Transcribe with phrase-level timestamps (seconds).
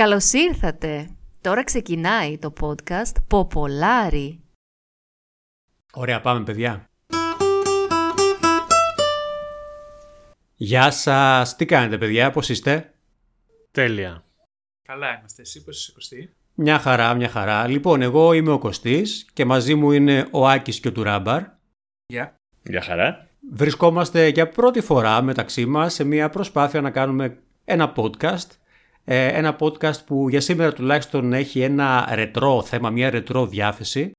[0.00, 1.08] Καλώς ήρθατε.
[1.40, 4.40] Τώρα ξεκινάει το podcast Ποπολάρι.
[5.92, 6.90] Ωραία, πάμε παιδιά.
[10.54, 11.56] Γεια σας.
[11.56, 12.94] Τι κάνετε παιδιά, πώς είστε;
[13.70, 14.24] Τέλεια.
[14.88, 15.42] Καλά είμαστε.
[15.42, 17.66] Εσύ πώς είσαι Κωστή; Μια χαρά, μια χαρά.
[17.66, 21.42] Λοιπόν, εγώ είμαι ο Κωστής και μαζί μου είναι ο Άκης και ο Τουράμπαρ.
[22.06, 22.34] Γεια.
[22.62, 23.26] Γεια χαρά.
[23.52, 28.59] Βρισκόμαστε για πρώτη φορά μεταξύ μας σε μια προσπάθεια να κάνουμε ένα podcast.
[29.04, 34.10] Ε, ένα podcast που για σήμερα τουλάχιστον έχει ένα ρετρό θέμα, μια ρετρό διάθεση.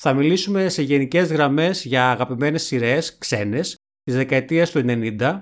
[0.00, 5.40] Θα μιλήσουμε σε γενικές γραμμές για αγαπημένες σειρές ξένες της δεκαετίας του 90.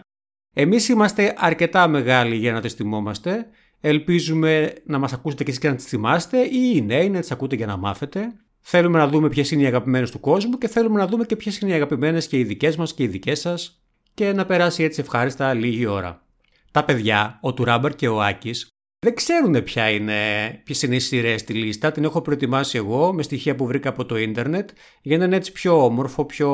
[0.55, 3.47] Εμείς είμαστε αρκετά μεγάλοι για να τις θυμόμαστε.
[3.81, 7.31] Ελπίζουμε να μας ακούσετε και εσείς και να τις θυμάστε ή οι νέοι να τις
[7.31, 8.33] ακούτε για να μάθετε.
[8.61, 11.59] Θέλουμε να δούμε ποιες είναι οι αγαπημένες του κόσμου και θέλουμε να δούμε και ποιες
[11.59, 13.83] είναι οι αγαπημένες και οι δικές μας και οι δικές σας
[14.15, 16.23] και να περάσει έτσι ευχάριστα λίγη ώρα.
[16.71, 18.69] Τα παιδιά, ο Τουράμπερ και ο Άκης,
[19.03, 21.93] δεν ξέρουν ποια είναι, ποιες είναι οι σειρές στη λίστα.
[21.93, 24.71] Την έχω προετοιμάσει εγώ με στοιχεία που βρήκα από το ίντερνετ
[25.03, 26.51] για να είναι έτσι πιο όμορφο, πιο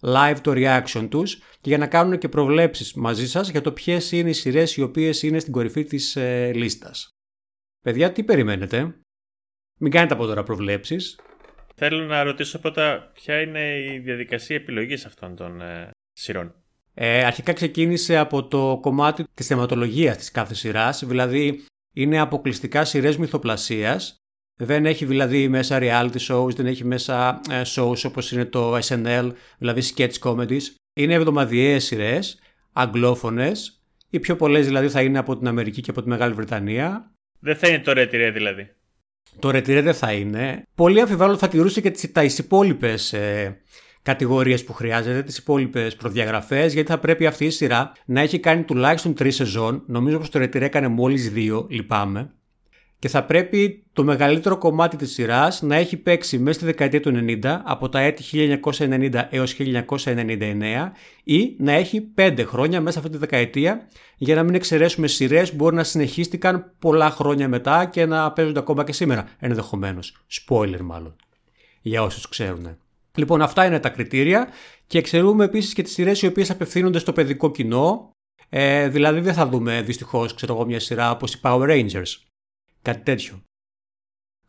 [0.00, 4.12] live το reaction τους και για να κάνουν και προβλέψεις μαζί σας για το ποιες
[4.12, 7.08] είναι οι σειρές οι οποίες είναι στην κορυφή της ε, λίστας.
[7.80, 8.98] Παιδιά, τι περιμένετε;
[9.80, 11.18] Μην κάνετε από τώρα προβλέψεις.
[11.74, 16.63] Θέλω να ρωτήσω πρώτα ποια είναι η διαδικασία επιλογής αυτών των ε, σειρών;
[16.94, 21.64] Ε, αρχικά ξεκίνησε από το κομμάτι της θεματολογίας της κάθε σειράς, δηλαδή
[21.94, 24.16] είναι αποκλειστικά σειρές μυθοπλασίας,
[24.56, 29.32] δεν έχει δηλαδή μέσα reality shows, δεν έχει μέσα ε, shows όπως είναι το SNL,
[29.58, 30.62] δηλαδή sketch comedies.
[30.96, 32.38] Είναι εβδομαδιαίες σειρές,
[32.72, 37.12] αγγλόφωνες, οι πιο πολλές δηλαδή θα είναι από την Αμερική και από τη Μεγάλη Βρετανία.
[37.38, 38.74] Δεν θα είναι το Retire δηλαδή.
[39.38, 40.62] Το Retire δεν θα είναι.
[40.74, 43.60] Πολύ αμφιβάλλω θα τηρούσε και τις, τα υπόλοιπες ε,
[44.04, 48.62] κατηγορίες που χρειάζεται, τις υπόλοιπες προδιαγραφές, γιατί θα πρέπει αυτή η σειρά να έχει κάνει
[48.62, 49.82] τουλάχιστον τρεις σεζόν.
[49.86, 52.30] Νομίζω πως το Retire έκανε μόλις δύο, λυπάμαι
[53.04, 57.24] και θα πρέπει το μεγαλύτερο κομμάτι της σειράς να έχει παίξει μέσα στη δεκαετία του
[57.42, 58.24] 90 από τα έτη
[58.60, 60.90] 1990 έως 1999
[61.24, 65.56] ή να έχει 5 χρόνια μέσα αυτή τη δεκαετία για να μην εξαιρέσουμε σειρές που
[65.56, 70.16] μπορεί να συνεχίστηκαν πολλά χρόνια μετά και να παίζονται ακόμα και σήμερα ενδεχομένως.
[70.30, 71.16] Spoiler μάλλον.
[71.80, 72.76] Για όσους ξέρουν.
[73.16, 74.48] Λοιπόν, αυτά είναι τα κριτήρια
[74.86, 78.10] και εξαιρούμε επίσης και τις σειρές οι οποίες απευθύνονται στο παιδικό κοινό.
[78.48, 82.16] Ε, δηλαδή, δεν θα δούμε δυστυχώς, ξέρω εγώ, μια σειρά όπως οι Power Rangers
[82.82, 83.42] Κάτι τέτοιο.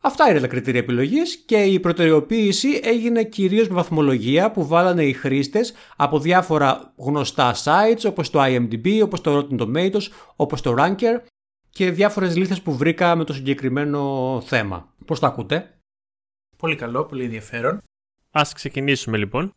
[0.00, 5.12] Αυτά είναι τα κριτήρια επιλογής και η προτεραιοποίηση έγινε κυρίως με βαθμολογία που βάλανε οι
[5.12, 11.20] χρήστες από διάφορα γνωστά sites όπως το IMDb, όπως το Rotten Tomatoes, όπως το Ranker
[11.70, 14.94] και διάφορες λίστες που βρήκα με το συγκεκριμένο θέμα.
[15.04, 15.78] Πώς το ακούτε;
[16.56, 17.82] Πολύ καλό, πολύ ενδιαφέρον.
[18.38, 19.54] Α ξεκινήσουμε λοιπόν.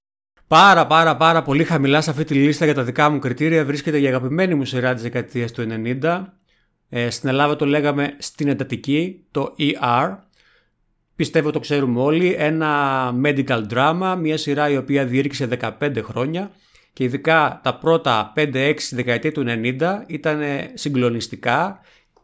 [0.47, 3.99] Πάρα πάρα πάρα πολύ χαμηλά σε αυτή τη λίστα για τα δικά μου κριτήρια βρίσκεται
[3.99, 5.67] η αγαπημένη μου σειρά της δεκαετίας του
[6.01, 6.25] 90
[6.89, 10.17] ε, στην Ελλάδα το λέγαμε στην εντατική, το ER.
[11.15, 12.35] Πιστεύω το ξέρουμε όλοι.
[12.37, 15.47] Ένα medical drama, μια σειρά η οποία διήρκησε
[15.79, 16.51] 15 χρόνια
[16.93, 20.41] και ειδικά τα πρώτα 5-6 δεκαετία του 90 ήταν
[20.73, 21.79] συγκλονιστικά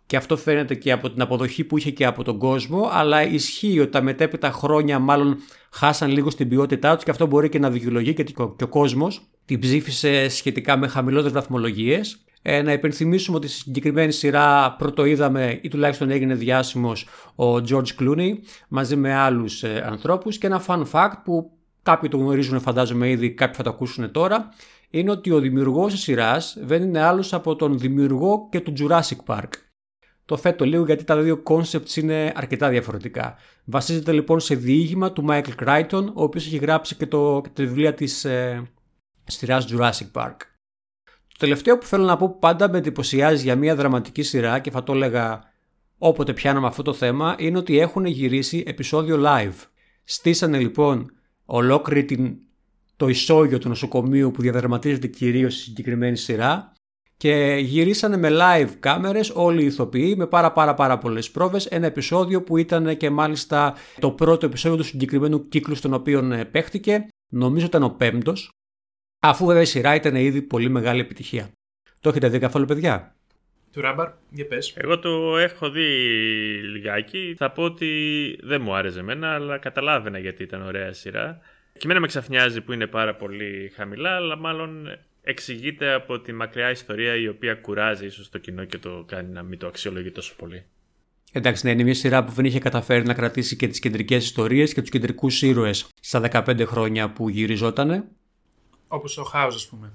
[0.05, 3.79] και αυτό φαίνεται και από την αποδοχή που είχε και από τον κόσμο, αλλά ισχύει
[3.79, 5.37] ότι τα μετέπειτα χρόνια μάλλον
[5.71, 9.59] χάσαν λίγο στην ποιότητά τους και αυτό μπορεί και να δικαιολογεί και ο κόσμος την
[9.59, 12.19] ψήφισε σχετικά με χαμηλότερες βαθμολογίες.
[12.41, 17.99] Ε, να υπενθυμίσουμε ότι στη συγκεκριμένη σειρά πρώτο είδαμε ή τουλάχιστον έγινε διάσημος ο George
[17.99, 18.31] Clooney
[18.67, 21.51] μαζί με άλλους ε, ανθρώπους και ένα fun fact που
[21.83, 24.49] κάποιοι το γνωρίζουν φαντάζομαι ήδη, κάποιοι θα το ακούσουν τώρα
[24.89, 29.35] είναι ότι ο δημιουργός της σειράς δεν είναι άλλος από τον δημιουργό και του Jurassic
[29.35, 29.49] Park.
[30.25, 33.35] Το θέτω λίγο γιατί τα δύο concepts είναι αρκετά διαφορετικά.
[33.65, 37.65] Βασίζεται λοιπόν σε διήγημα του Michael Crichton, ο οποίος έχει γράψει και, το, και τη
[37.65, 38.63] βιβλία της ε,
[39.23, 40.35] σειράς Jurassic Park.
[41.27, 44.71] Το τελευταίο που θέλω να πω που πάντα με εντυπωσιάζει για μια δραματική σειρά και
[44.71, 45.53] θα το έλεγα
[45.97, 49.67] όποτε πιάναμε αυτό το θέμα είναι ότι έχουν γυρίσει επεισόδιο live.
[50.03, 51.11] Στήσανε λοιπόν
[51.45, 52.37] ολόκληρη την,
[52.95, 56.71] το ισόγειο του νοσοκομείου που διαδραματίζεται κυρίως στη συγκεκριμένη σειρά
[57.17, 61.85] και γυρίσανε με live κάμερες όλοι οι ηθοποιοί με πάρα πάρα πάρα πολλές πρόβες ένα
[61.85, 67.07] επεισόδιο που ήταν και μάλιστα το πρώτο επεισόδιο του συγκεκριμένου κύκλου στον οποίο ε, παίχτηκε
[67.31, 68.49] νομίζω ήταν ο πέμπτος
[69.27, 71.51] Αφού βέβαια η σειρά ήταν ήδη πολύ μεγάλη επιτυχία.
[72.01, 73.15] Το έχετε δει καθόλου, παιδιά;
[73.71, 74.73] Του Ράμπαρ, για πες.
[74.77, 75.87] Εγώ το έχω δει
[76.71, 77.35] λιγάκι.
[77.37, 77.89] Θα πω ότι
[78.43, 81.39] δεν μου άρεσε εμένα, αλλά καταλάβαινα γιατί ήταν ωραία σειρά.
[81.73, 84.87] Και εμένα με ξαφνιάζει που είναι πάρα πολύ χαμηλά, αλλά μάλλον
[85.27, 89.43] εξηγείται από τη μακριά ιστορία η οποία κουράζει ίσως το κοινό και το κάνει να
[89.43, 90.65] μην το αξιολογεί τόσο πολύ.
[91.31, 94.73] Εντάξει, ναι, είναι μια σειρά που δεν είχε καταφέρει να κρατήσει και τις κεντρικές ιστορίες
[94.73, 98.03] και τους κεντρικούς ήρωες στα 15 χρόνια που γυριζότανε.
[98.87, 99.93] Όπως ο Χάου, ας πούμε.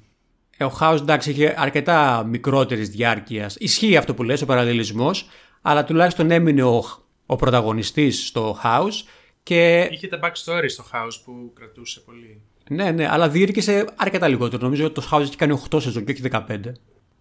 [0.57, 3.57] Ε, ο Χάου, εντάξει, είχε αρκετά μικρότερης διάρκειας.
[3.57, 5.29] Ισχύει αυτό που λες, ο παραλληλισμός,
[5.63, 6.85] αλλά τουλάχιστον έμεινε ο,
[7.27, 9.07] ο πρωταγωνιστής στο House
[9.43, 12.43] και Είχε τα backstory στο house που κρατούσε πολύ.
[12.71, 14.63] Ναι, ναι, αλλά διήρκησε αρκετά λιγότερο.
[14.63, 16.61] Νομίζω ότι το House έχει κάνει 8 σεζόν και όχι 15.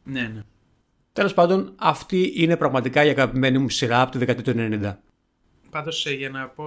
[0.03, 0.43] Ναι, ναι.
[1.13, 4.95] Τέλος πάντων, αυτή είναι πραγματικά η αγαπημένη μου σειρά από τη δεκαετία του 90.
[5.69, 6.63] Πάντως ε, για να πω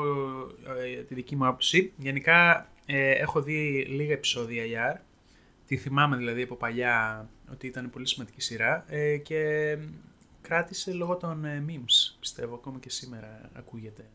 [0.99, 5.01] ε, τη δική μου άποψη, γενικά ε, έχω δει λίγα επεισόδια YAR.
[5.67, 9.77] Τη θυμάμαι δηλαδή από παλιά ότι ήταν πολύ σημαντική σειρά ε, και
[10.43, 14.11] κράτησε λόγω των ε, memes, πιστεύω, ακόμα και σήμερα ακούγεται.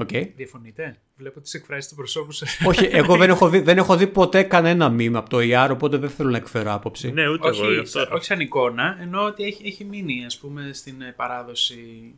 [0.00, 0.08] Οκ.
[0.36, 2.58] Διαφωνείτε; Βλέπω τις εκφράσεις του προσώπου σας.
[2.66, 5.96] όχι, εγώ δεν έχω, δει, δεν έχω δει ποτέ κανένα meme από το ER, οπότε
[5.96, 7.12] δεν θέλω να εκφέρω άποψη.
[7.12, 7.56] Ναι, ούτε εγώ.
[7.64, 7.98] γι' όχι, αυτό.
[7.98, 12.14] σαν- όχι σαν εικόνα, ενώ ότι έχει, έχει μείνει ας πούμε στην ε, παράδοση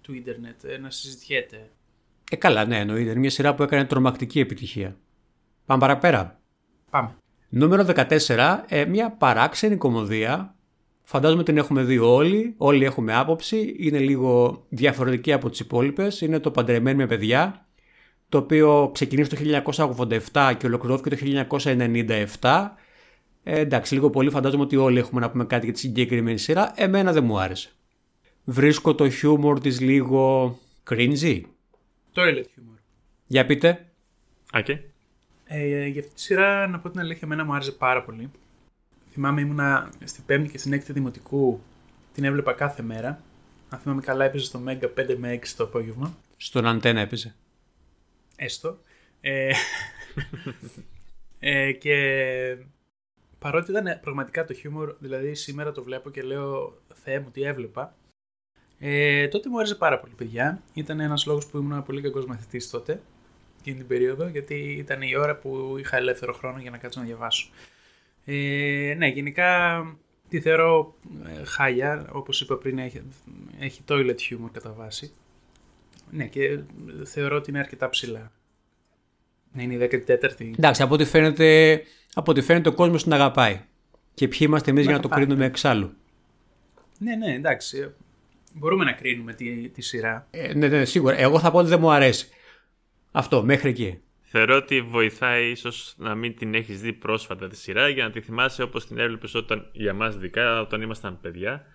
[0.00, 1.70] του ίντερνετ ε, να συζητιέται.
[2.30, 3.10] Ε, καλά, ναι, εννοείται.
[3.10, 4.96] Είναι μια σειρά που έκανε τρομακτική επιτυχία.
[5.66, 6.40] Πάμε παραπέρα.
[6.90, 7.14] Πάμε.
[7.48, 7.86] Νούμερο
[8.28, 10.54] 14, ε, μια παράξενη κωμωδία.
[11.10, 13.74] Φαντάζομαι την έχουμε δει όλοι, όλοι έχουμε άποψη.
[13.78, 16.20] Είναι λίγο διαφορετική από τις υπόλοιπες.
[16.20, 17.66] Είναι το Παντρεμένοι με παιδιά,
[18.28, 19.62] το οποίο ξεκίνησε το
[20.32, 21.46] 1987 και ολοκληρώθηκε το
[22.40, 22.68] 1997.
[23.42, 26.72] Ε, εντάξει, λίγο πολύ φαντάζομαι ότι όλοι έχουμε να πούμε κάτι για τη συγκεκριμένη σειρά.
[26.76, 27.70] Εμένα δεν μου άρεσε.
[28.44, 30.58] Βρίσκω το χιούμορ της λίγο
[30.90, 31.40] cringy.
[32.14, 32.78] Toilet humor.
[33.26, 33.86] Για πείτε.
[34.54, 34.68] Οκ.
[35.44, 38.30] Ε, για αυτή τη σειρά, να πω την αλήθεια, εμένα μου άρεσε πάρα πολύ.
[39.20, 41.60] Θυμάμαι ήμουνα στην 5η και στην 6η Δημοτικού,
[42.14, 43.22] την έβλεπα κάθε μέρα.
[43.68, 46.16] Αν θυμάμαι καλά, έπαιζε στο Mega 5 με 6 το απόγευμα.
[46.36, 47.34] Στον αντένα έπαιζε.
[48.36, 48.78] Έστω.
[49.20, 49.50] Ε,
[51.38, 51.96] ε, και
[53.38, 57.94] παρότι ήταν πραγματικά το χιούμορ, δηλαδή σήμερα το βλέπω και λέω Θεέ μου τι έβλεπα.
[58.78, 60.62] Ε, τότε μου άρεσε πάρα πολύ, παιδιά.
[60.74, 63.00] Ήταν ένας λόγος που ήμουν πολύ κακός μαθητής τότε,
[63.58, 67.06] εκείνη την περίοδο, γιατί ήταν η ώρα που είχα ελεύθερο χρόνο για να κάτσω να
[67.06, 67.50] διαβάσω.
[68.30, 69.82] Ε, ναι, γενικά
[70.28, 70.94] τη θεωρώ
[71.40, 73.02] ε, χάλια, όπως είπα πριν έχει,
[73.58, 75.12] έχει toilet humor κατά βάση.
[76.10, 76.58] Ναι, και
[77.04, 78.32] θεωρώ ότι είναι αρκετά ψηλά.
[79.52, 80.52] Να είναι η 14η.
[80.56, 81.82] Εντάξει, από ό,τι φαίνεται,
[82.14, 83.60] από ό,τι φαίνεται ο κόσμος την αγαπάει.
[84.14, 85.92] Και ποιοι είμαστε εμείς για να το αγαπάει, κρίνουμε εξάλλου.
[86.98, 87.78] Ναι, ναι, εντάξει.
[87.78, 87.88] ε,
[88.52, 90.26] Μπορούμε να κρίνουμε τη, τη σειρά.
[90.30, 91.16] Ε, ναι, ναι, σίγουρα.
[91.16, 92.28] Εγώ θα πω ότι δεν μου αρέσει.
[93.12, 94.00] Αυτό, μέχρι εκεί.
[94.30, 98.20] Θεωρώ ότι βοηθάει ίσως να μην την έχεις δει πρόσφατα τη σειρά για να τη
[98.20, 101.66] θυμάσαι όπως την έβλεπες όταν για μας ειδικά όταν ήμασταν παιδιά.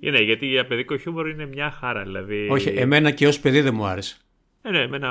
[0.00, 2.02] Ε, ναι, γιατί για παιδικό χιούμορ είναι μια χαρά.
[2.02, 2.48] Δηλαδή...
[2.50, 4.16] Όχι, εμένα και ως παιδί δεν μου άρεσε.
[4.62, 5.08] Ε, ναι, εμένα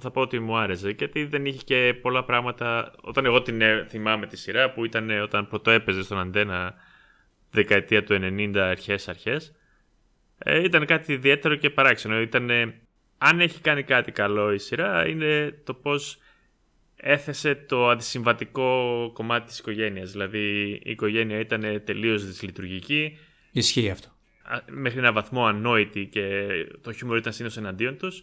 [0.00, 2.94] θα πω ότι μου άρεσε γιατί δεν είχε και πολλά πράγματα.
[3.00, 6.74] Όταν εγώ την ε, θυμάμαι τη σειρά που ήταν ε, όταν πρώτο έπαιζε στον αντένα
[7.50, 9.52] δεκαετία του 90 αρχές αρχές
[10.38, 12.20] ε, ήταν κάτι ιδιαίτερο και παράξενο.
[12.20, 12.74] Ήταν, ε,
[13.18, 16.18] αν έχει κάνει κάτι καλό η σειρά είναι το πώς
[17.06, 20.10] έθεσε το αντισυμβατικό κομμάτι της οικογένειας.
[20.10, 23.18] Δηλαδή η οικογένεια ήταν τελείως δυσλειτουργική,
[23.52, 24.08] Ισχύει αυτό.
[24.42, 26.46] α- μέχρι ένα βαθμό ανόητη και
[26.80, 28.22] το χιούμορ ήταν συνήθως εναντίον τους.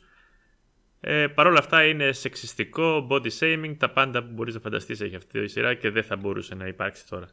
[1.00, 5.16] Ε, Παρ' όλα αυτά είναι σεξιστικό, body shaming, τα πάντα που μπορείς να φανταστείς έχει
[5.16, 7.28] αυτή η σειρά και δεν θα μπορούσε να υπάρξει τώρα.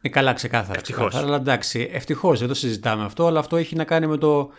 [0.00, 0.78] Ε, καλά, ξεκάθαρα.
[0.78, 1.08] Ευτυχώς.
[1.08, 4.50] ξεκάθαρα, Αλλά εντάξει, ευτυχώς δεν το συζητάμε αυτό, αλλά αυτό έχει να κάνει με το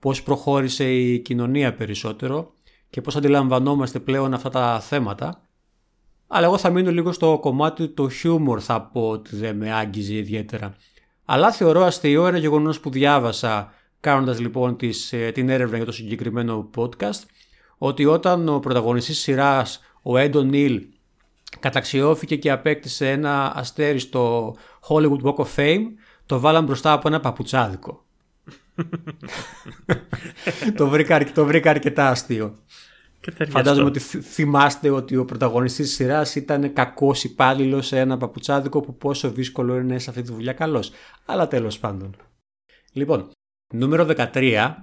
[0.00, 2.54] πώς προχώρησε η κοινωνία περισσότερο
[2.90, 5.44] και πώς αντιλαμβανόμαστε πλέον αυτά τα θέματα.
[6.32, 10.14] Αλλά εγώ θα μείνω λίγο στο κομμάτι το χιούμορ θα πω ότι δεν με άγγιζε
[10.14, 10.76] ιδιαίτερα.
[11.24, 15.92] Αλλά θεωρώ αστείο ένα γεγονός που διάβασα κάνοντας λοιπόν τις, ε, την έρευνα για το
[15.92, 17.22] συγκεκριμένο podcast
[17.78, 20.86] ότι όταν ο πρωταγωνιστής της σειράς, ο Έντον Νίλ,
[21.60, 24.54] καταξιώθηκε και απέκτησε ένα αστέρι στο
[24.88, 25.84] Hollywood Walk of Fame,
[26.26, 28.04] το βάλαν μπροστά από ένα παπουτσάδικο.
[30.76, 32.58] το, βρήκα, αρκε- το βρήκα αρκετά αστείο.
[33.20, 33.58] Και ταιριαστό.
[33.58, 38.80] Φαντάζομαι ότι θυ- θυμάστε ότι ο πρωταγωνιστής της σειράς ήταν κακός υπάλληλος σε ένα παπουτσάδικο
[38.80, 40.92] που πόσο δύσκολο είναι σε αυτή τη δουλειά καλός.
[41.26, 42.16] Αλλά τέλος πάντων.
[42.92, 43.30] Λοιπόν,
[43.74, 44.74] νούμερο 13.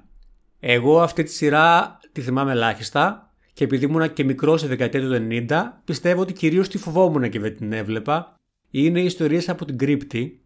[0.59, 5.27] Εγώ αυτή τη σειρά τη θυμάμαι ελάχιστα και επειδή ήμουν και μικρός σε δεκαετία του
[5.49, 8.35] 90, πιστεύω ότι κυρίως τη φοβόμουν και δεν την έβλεπα.
[8.71, 10.41] Είναι οι ιστορίες από την κρύπτη,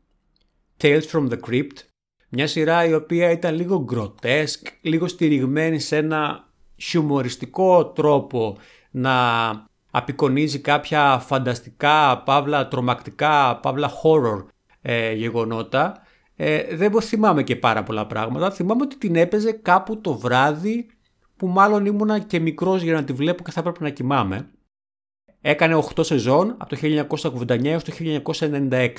[0.82, 1.78] Tales from the Crypt,
[2.30, 6.51] μια σειρά η οποία ήταν λίγο grotesque, λίγο στηριγμένη σε ένα
[6.82, 8.58] χιουμοριστικό τρόπο
[8.92, 9.14] να
[9.92, 14.46] απεικονίζει κάποια φανταστικά, παύλα τρομακτικά, παύλα horror
[14.82, 16.02] ε, γεγονότα.
[16.36, 18.52] Ε, δεν θυμάμαι και πάρα πολλά πράγματα.
[18.52, 20.90] Θυμάμαι ότι την έπαιζε κάπου το βράδυ
[21.36, 24.50] που μάλλον ήμουνα και μικρός για να τη βλέπω και θα έπρεπε να κοιμάμαι.
[25.42, 27.92] Έκανε 8 σεζόν από το 1989 έως το
[28.40, 28.90] 1996.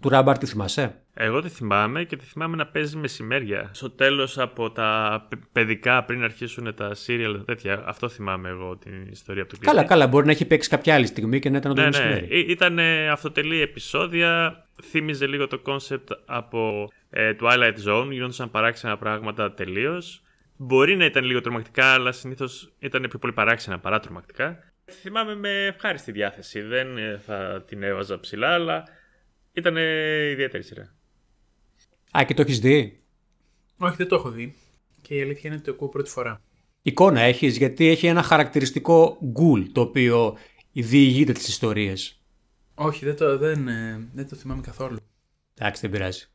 [0.00, 3.70] Του Ράμπαρ τη θυμάσαι; Εγώ τη θυμάμαι και τη θυμάμαι να παίζει μεσημέρια.
[3.72, 7.82] Στο τέλος από τα παι- παιδικά πριν αρχίσουν τα serial τέτοια.
[7.86, 9.88] Αυτό θυμάμαι εγώ την ιστορία από το Καλά, κλειδί.
[9.88, 10.06] καλά.
[10.06, 11.98] Μπορεί να έχει παίξει κάποια άλλη στιγμή και να ήταν το Ναι, ναι.
[12.04, 12.40] μεσημέρι.
[12.40, 12.78] Ήταν
[13.10, 14.60] αυτοτελή επεισόδια.
[14.82, 18.08] Θύμιζε λίγο το κόνσεπτ από ε, Twilight Zone.
[18.10, 20.22] Γινόντουσαν παράξενα πράγματα τελείως.
[20.56, 24.58] Μπορεί να ήταν λίγο τρομακτικά, αλλά συνήθως ήταν πιο πολύ παράξενα παρά τρομακτικά.
[24.90, 26.60] Θυμάμαι με ευχάριστη διάθεση.
[26.60, 28.82] Δεν ε, θα την έβαζα ψηλά, αλλά
[29.52, 29.76] ήταν
[30.30, 30.94] ιδιαίτερη σειρά.
[32.18, 33.00] Α, και το έχεις δει;
[33.78, 34.54] Όχι, δεν το έχω δει.
[35.02, 36.40] Και η αλήθεια είναι ότι το ακούω πρώτη φορά.
[36.82, 40.36] Εικόνα έχεις, γιατί έχει ένα χαρακτηριστικό γκουλ το οποίο
[40.72, 42.20] διηγείται τις ιστορίες.
[42.74, 44.98] Όχι, δεν το, δεν, ε, δεν το θυμάμαι καθόλου.
[45.54, 46.26] Εντάξει, δεν πειράζει.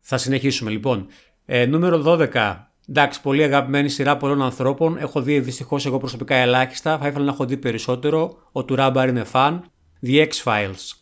[0.00, 1.06] Θα συνεχίσουμε λοιπόν.
[1.44, 2.56] Ε, νούμερο 12.
[2.88, 4.96] Εντάξει, πολύ αγαπημένη σειρά πολλών ανθρώπων.
[4.96, 6.98] Έχω δει δυστυχώς εγώ προσωπικά ελάχιστα.
[6.98, 8.48] Θα ήθελα να έχω δει περισσότερο.
[8.52, 9.70] Ο Τουράμπαρ είναι φαν.
[10.02, 10.92] The X-Files.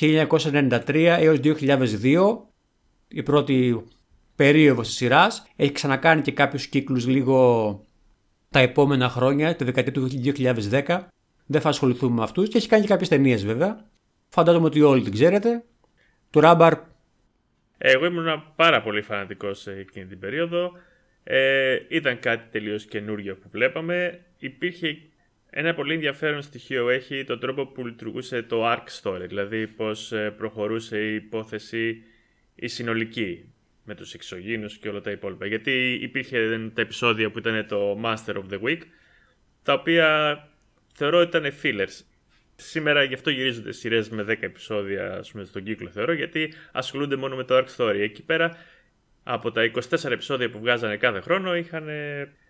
[0.00, 2.53] 1993 έως 2002.
[3.14, 3.84] Η πρώτη
[4.36, 5.46] περίοδος της σειράς.
[5.56, 7.80] Έχει ξανακάνει και κάποιους κύκλους λίγο
[8.50, 11.06] τα επόμενα χρόνια, τη δεκαετία του 2010.
[11.46, 13.84] Δεν θα ασχοληθούμε με αυτούς και έχει κάνει και κάποιες ταινίες βέβαια.
[14.28, 15.64] Φαντάζομαι ότι όλοι την ξέρετε.
[16.30, 16.74] Του Ράμπαρ
[17.78, 20.72] Εγώ ήμουν πάρα πολύ φανατικός σε εκείνη την περίοδο.
[21.24, 24.20] Ε, ήταν κάτι τελείως καινούργιο που βλέπαμε.
[24.38, 24.98] Υπήρχε
[25.50, 30.30] ένα πολύ ενδιαφέρον στοιχείο έχει τον τρόπο που λειτουργούσε το arc story, δηλαδή πώς ε,
[30.30, 32.02] προχωρούσε η υπόθεση
[32.54, 33.52] η συνολική
[33.84, 35.46] με τους εξωγήνους και όλα τα υπόλοιπα.
[35.46, 38.80] Γιατί υπήρχε τα επεισόδια που ήταν το Master of the Week,
[39.62, 40.38] τα οποία
[40.94, 42.00] θεωρώ ότι ήταν fillers.
[42.56, 47.16] Σήμερα γι' αυτό γυρίζονται σειρές με 10 επεισόδια ας πούμε, στον κύκλο, θεωρώ, γιατί ασχολούνται
[47.16, 47.98] μόνο με το Arc Story.
[47.98, 48.56] Εκεί πέρα,
[49.22, 51.88] από τα 24 επεισόδια που βγάζανε κάθε χρόνο, είχαν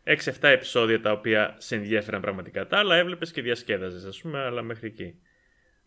[0.04, 2.66] 6-7 επεισόδια τα οποία σε ενδιαφέραν πραγματικά.
[2.66, 5.14] Τα άλλα έβλεπες και διασκέδαζες, ας πούμε, αλλά μέχρι εκεί.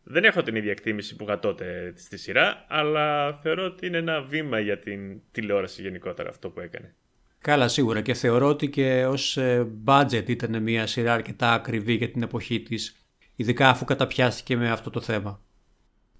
[0.09, 4.21] Δεν έχω την ίδια εκτίμηση που είχα τότε στη σειρά, αλλά θεωρώ ότι είναι ένα
[4.21, 6.95] βήμα για την τηλεόραση γενικότερα αυτό που έκανε.
[7.41, 8.01] Καλά, σίγουρα.
[8.01, 9.37] Και θεωρώ ότι και ως
[9.85, 14.89] budget ήταν μια σειρά αρκετά ακριβή για την εποχή της, ειδικά αφού καταπιάστηκε με αυτό
[14.89, 15.41] το θέμα.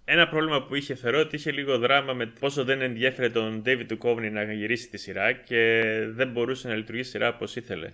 [0.06, 3.86] Ένα πρόβλημα που είχε θεωρώ ότι είχε λίγο δράμα με πόσο δεν ενδιέφερε τον David
[3.92, 7.94] Duchovny να γυρίσει τη σειρά και δεν μπορούσε να λειτουργήσει σειρά όπως ήθελε.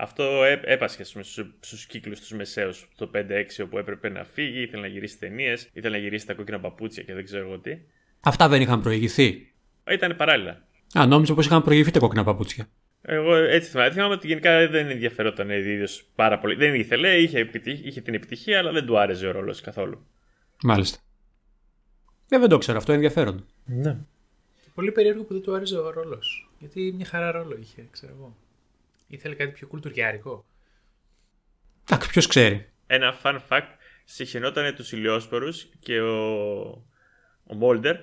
[0.00, 4.82] Αυτό έ- έπασχε στους στους κύκλους τους μεσαίους το 5-6 όπου έπρεπε να φύγει, ήθελε
[4.82, 7.78] να γυρίσει ταινίες, ήθελε να γυρίσει τα κόκκινα παπούτσια και δεν ξέρω εγώ τι.
[8.20, 9.52] Αυτά δεν είχαν προηγηθεί.
[9.90, 10.66] Ήταν παράλληλα.
[10.98, 12.68] Α, νόμιζα πως είχαν προηγηθεί τα κόκκινα παπούτσια.
[13.02, 13.90] Εγώ έτσι θυμάμαι.
[13.92, 16.54] Θυμάμαι ότι γενικά δεν ενδιαφερόταν ίδιος πάρα πολύ.
[16.54, 20.06] Δεν ήθελε, είχε, επιτυχ- είχε την επιτυχία, αλλά δεν του άρεσε ο ρόλος καθόλου.
[20.62, 20.98] Μάλιστα.
[22.28, 23.46] Ε, δεν το ξέρω αυτό, ενδιαφέρον.
[23.64, 23.96] Ναι.
[24.74, 26.50] Πολύ περίεργο που δεν του άρεσε ο ρόλος.
[26.58, 28.36] Γιατί μια χαρά ρόλο είχε, ξέρω εγώ.
[29.08, 30.46] Ήθελε κάτι πιο κουλτουριάρικο.
[31.84, 32.68] Εντάξει, ποιος ξέρει.
[32.86, 33.68] Ένα fun fact,
[34.04, 36.68] συχαινόταν τους ηλιόσπορους και ο,
[37.44, 37.96] ο Μόλτερ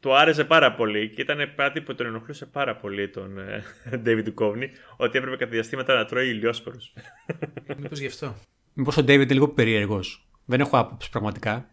[0.00, 3.62] του άρεσε πάρα πολύ και ήταν κάτι που τον ενοχλούσε πάρα πολύ τον ε,
[4.04, 6.92] David Duchovny ότι έπρεπε κατά διαστήματα να τρώει ηλιόσπορους.
[7.78, 8.36] Μήπως γι' αυτό.
[8.72, 10.26] Μήπως ο David είναι λίγο περίεργος.
[10.44, 11.70] Δεν έχω άποψη πραγματικά.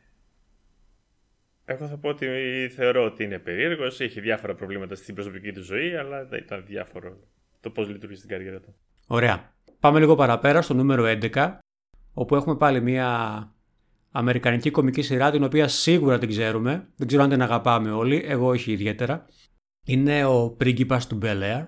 [1.66, 2.28] Εγώ θα πω ότι
[2.76, 7.18] θεωρώ ότι είναι περίεργος, έχει διάφορα προβλήματα στην προσωπική του ζωή, αλλά δεν ήταν διάφορο
[7.60, 8.76] το πώς λειτουργεί στην καριέρα του.
[9.08, 9.54] Ωραία.
[9.80, 11.58] Πάμε λίγο παραπέρα στο νούμερο 11,
[12.14, 13.52] όπου έχουμε πάλι μια
[14.12, 16.90] αμερικανική κομική σειρά, την οποία σίγουρα την ξέρουμε.
[16.96, 19.26] Δεν ξέρω αν την αγαπάμε όλοι, εγώ όχι ιδιαίτερα.
[19.86, 21.68] Είναι ο πρίγκιπας του Bel Air,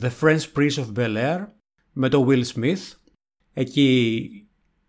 [0.00, 1.46] The French Prince of Bel Air,
[1.92, 2.96] με τον Will Smith.
[3.52, 4.28] Εκεί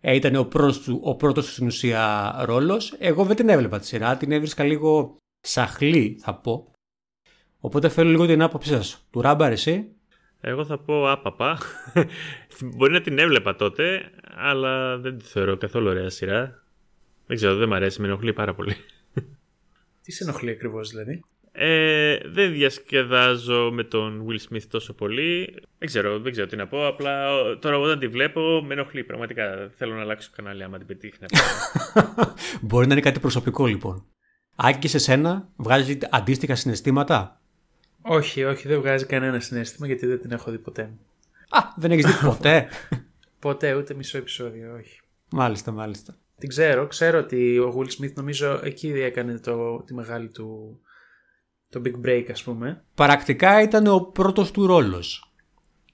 [0.00, 2.94] ε, ήταν ο πρώτος, του, ο πρώτος του στην ουσία ρόλος.
[2.98, 6.72] Εγώ δεν την έβλεπα τη σειρά, την έβρισκα λίγο σαχλή θα πω.
[7.60, 9.06] Οπότε θέλω λίγο την άποψή σας.
[9.10, 9.93] Του ράμπαρ εσύ;
[10.46, 11.58] Εγώ θα πω άπαπα.
[12.76, 16.62] Μπορεί να την έβλεπα τότε, αλλά δεν τη θεωρώ καθόλου ωραία σειρά.
[17.26, 18.76] Δεν ξέρω, δεν μ' αρέσει, με ενοχλεί πάρα πολύ.
[20.02, 25.54] Τι σε ενοχλεί ακριβώς δηλαδή; Ε, δεν διασκεδάζω με τον Will Smith τόσο πολύ.
[25.78, 26.86] Δεν ξέρω, δεν ξέρω τι να πω.
[26.86, 29.70] Απλά ο- τώρα όταν τη βλέπω με ενοχλεί πραγματικά.
[29.76, 31.14] Θέλω να αλλάξω κανάλι άμα την πετύχει.
[31.20, 32.14] να πάω.
[32.62, 34.04] Μπορεί να είναι κάτι προσωπικό λοιπόν.
[34.56, 37.40] Άκη και σε σένα βγάζεις αντίστοιχα συναισθήματα;
[38.06, 40.90] Όχι, όχι, δεν βγάζει κανένα συνέστημα γιατί δεν την έχω δει ποτέ.
[41.48, 42.68] Α, δεν έχεις δει ποτέ;
[43.40, 45.00] Ποτέ, ούτε μισό επεισόδιο, όχι.
[45.30, 46.16] μάλιστα, μάλιστα.
[46.38, 50.80] Την ξέρω, ξέρω ότι ο Will Smith νομίζω εκεί έκανε το, τη μεγάλη του.
[51.68, 52.84] το big break, ας πούμε.
[52.94, 55.32] Πρακτικά ήταν ο πρώτος του ρόλος.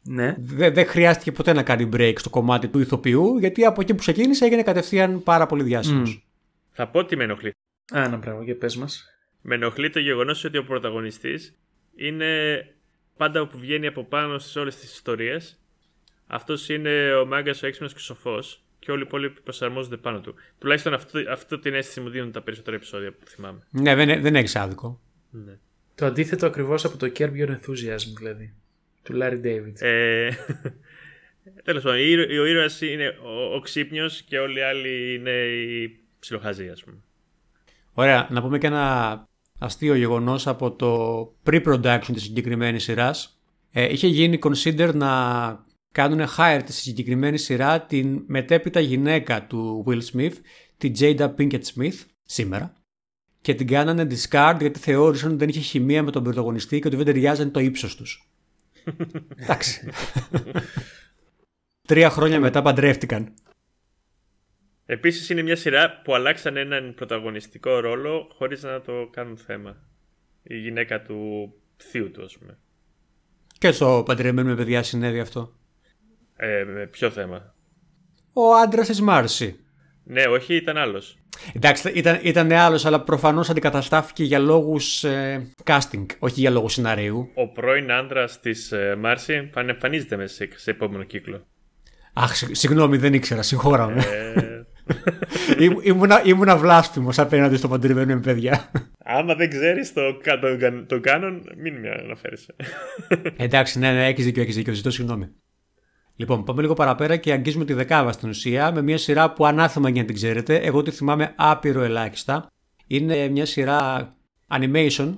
[0.02, 0.36] Ναι.
[0.38, 3.98] Δεν δεν χρειάστηκε ποτέ να κάνει break στο κομμάτι του ηθοποιού, γιατί από εκεί που
[3.98, 6.26] ξεκίνησε έγινε κατευθείαν πάρα πολύ διάσημος.
[6.70, 7.48] θα πω τι με ενοχλεί.
[7.94, 9.04] Α, ένα πράγμα, για πες μας.
[9.40, 11.59] Με ενοχλεί το γεγονός ότι ο πρωταγωνιστής
[11.96, 12.66] είναι
[13.16, 15.60] πάντα που βγαίνει από πάνω σε όλες τις ιστορίες.
[16.26, 18.62] Αυτός είναι ο μάγκας, ο έξυπνος και ο σοφός.
[18.78, 20.34] Και όλοι οι υπόλοιποι προσαρμόζονται πάνω του.
[20.58, 23.60] Τουλάχιστον αυτό, αυτό την αίσθηση μου δίνουν τα περισσότερα επεισόδια που θυμάμαι.
[23.70, 25.00] Ναι, δεν, δεν έχεις άδικο.
[25.30, 25.58] Ναι.
[25.94, 28.54] Το αντίθετο ακριβώς από το Curb Your Enthusiasm δηλαδή.
[29.02, 29.72] Του Larry David.
[29.78, 30.30] Ε,
[31.64, 31.98] Τέλος πάντων,
[32.40, 36.96] ο ήρωας είναι ο, ο ξύπνιος και όλοι οι άλλοι είναι οι ψιλοχαζοί, ας πούμε.
[37.92, 38.28] Ωραία.
[38.30, 39.28] Να πούμε και ένα
[39.60, 43.40] αστείο γεγονός από το pre-production της συγκεκριμένης σειράς.
[43.70, 45.08] Ε, είχε γίνει consider να
[45.92, 50.34] κάνουν hire τη συγκεκριμένη σειρά την μετέπειτα γυναίκα του Will Smith,
[50.76, 52.72] την Jada Pinkett Smith, σήμερα.
[53.40, 56.96] Και την κάνανε discard γιατί θεώρησαν ότι δεν είχε χημεία με τον πρωταγωνιστή και ότι
[56.96, 58.30] δεν ταιριάζανε το ύψος τους.
[59.42, 59.88] Εντάξει.
[61.88, 63.34] Τρία χρόνια μετά παντρεύτηκαν.
[64.92, 69.76] Επίσης είναι μια σειρά που αλλάξαν έναν πρωταγωνιστικό ρόλο χωρίς να το κάνουν θέμα.
[70.42, 72.58] Η γυναίκα του θείου του, ας πούμε.
[73.58, 75.52] Και στο παντρεμένο με παιδιά συνέβη αυτό.
[76.36, 77.54] Ε, με ποιο θέμα;
[78.32, 79.60] Ο άντρας της Μάρση.
[80.04, 81.16] Ναι, όχι, ήταν άλλος.
[81.52, 87.30] Εντάξει, ήταν, ήταν άλλος, αλλά προφανώς αντικαταστάθηκε για λόγους ε, casting, όχι για λόγους σενάριου.
[87.34, 91.46] Ο πρώην άντρας της ε, Μάρση εμφανίζεται μέσα σε, σε επόμενο κύκλο.
[92.12, 94.02] Αχ, συγγνώμη, δεν ήξερα, συγχώραμε.
[94.02, 94.59] Ε...
[95.82, 98.70] ήμουνα, ήμουνα βλάσφημος απέναντι στο παντρεμένο με παιδιά.
[99.04, 102.46] Άμα δεν ξέρεις το, το, το κάνον, μην με αναφέρεις.
[103.36, 105.28] Εντάξει, ναι, ναι, έχεις δίκιο, έχεις δίκιο, ζητώ συγγνώμη.
[106.16, 109.88] Λοιπόν, πάμε λίγο παραπέρα και αγγίζουμε τη δεκάβα στην ουσία με μια σειρά που ανάθεμα
[109.88, 110.56] για να την ξέρετε.
[110.56, 112.46] Εγώ τη θυμάμαι άπειρο ελάχιστα.
[112.86, 114.12] Είναι μια σειρά
[114.48, 115.14] animation,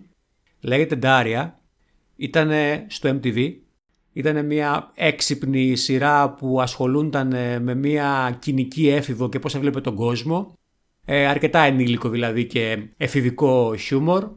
[0.61, 1.51] λέγεται Daria.
[2.17, 2.51] Ήταν
[2.87, 3.55] στο MTV
[4.13, 7.29] ήταν μια έξυπνη σειρά που ασχολούνταν
[7.63, 10.57] με μια κοινική έφηβο και πώς έβλεπε τον κόσμο.
[11.07, 14.31] Ε, αρκετά ενήλικο δηλαδή και εφηβικό χιούμορ.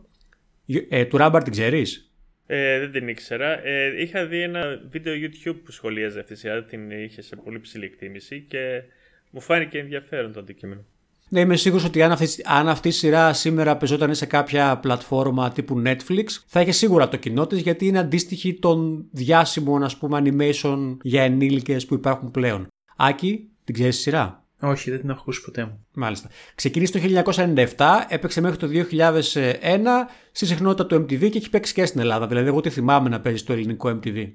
[0.89, 2.13] Ε, του Ράμπαρ την ξέρεις;
[2.46, 3.65] Ε, δεν την ήξερα.
[3.65, 7.60] Ε, είχα δει ένα βίντεο YouTube που σχολίαζε αυτή τη σειρά, την είχε σε πολύ
[7.60, 8.84] ψηλή εκτίμηση και
[9.32, 10.86] μου φάνηκε ενδιαφέρον το αντικείμενο.
[11.29, 15.51] Ναι, είμαι σίγουρος ότι αν αυτής, αν αυτή η σειρά σήμερα πεζόταν σε κάποια πλατφόρμα
[15.51, 20.22] τύπου Netflix, θα είχε σίγουρα το κοινό της γιατί είναι αντίστοιχη των διάσημων ας πούμε
[20.24, 22.67] animation για ενήλικες που υπάρχουν πλέον.
[22.96, 25.86] Άκη, την ξέρεις τη σειρά; Όχι, δεν την έχω ακούσει ποτέ μου.
[25.94, 26.29] Μάλιστα.
[26.55, 31.86] Ξεκίνησε το 1997, έπαιξε μέχρι το 2001 στη συχνότητα του MTV και έχει παίξει και
[31.86, 32.27] στην Ελλάδα.
[32.27, 34.32] Δηλαδή, εγώ τι θυμάμαι να παίζει στο ελληνικό MTV.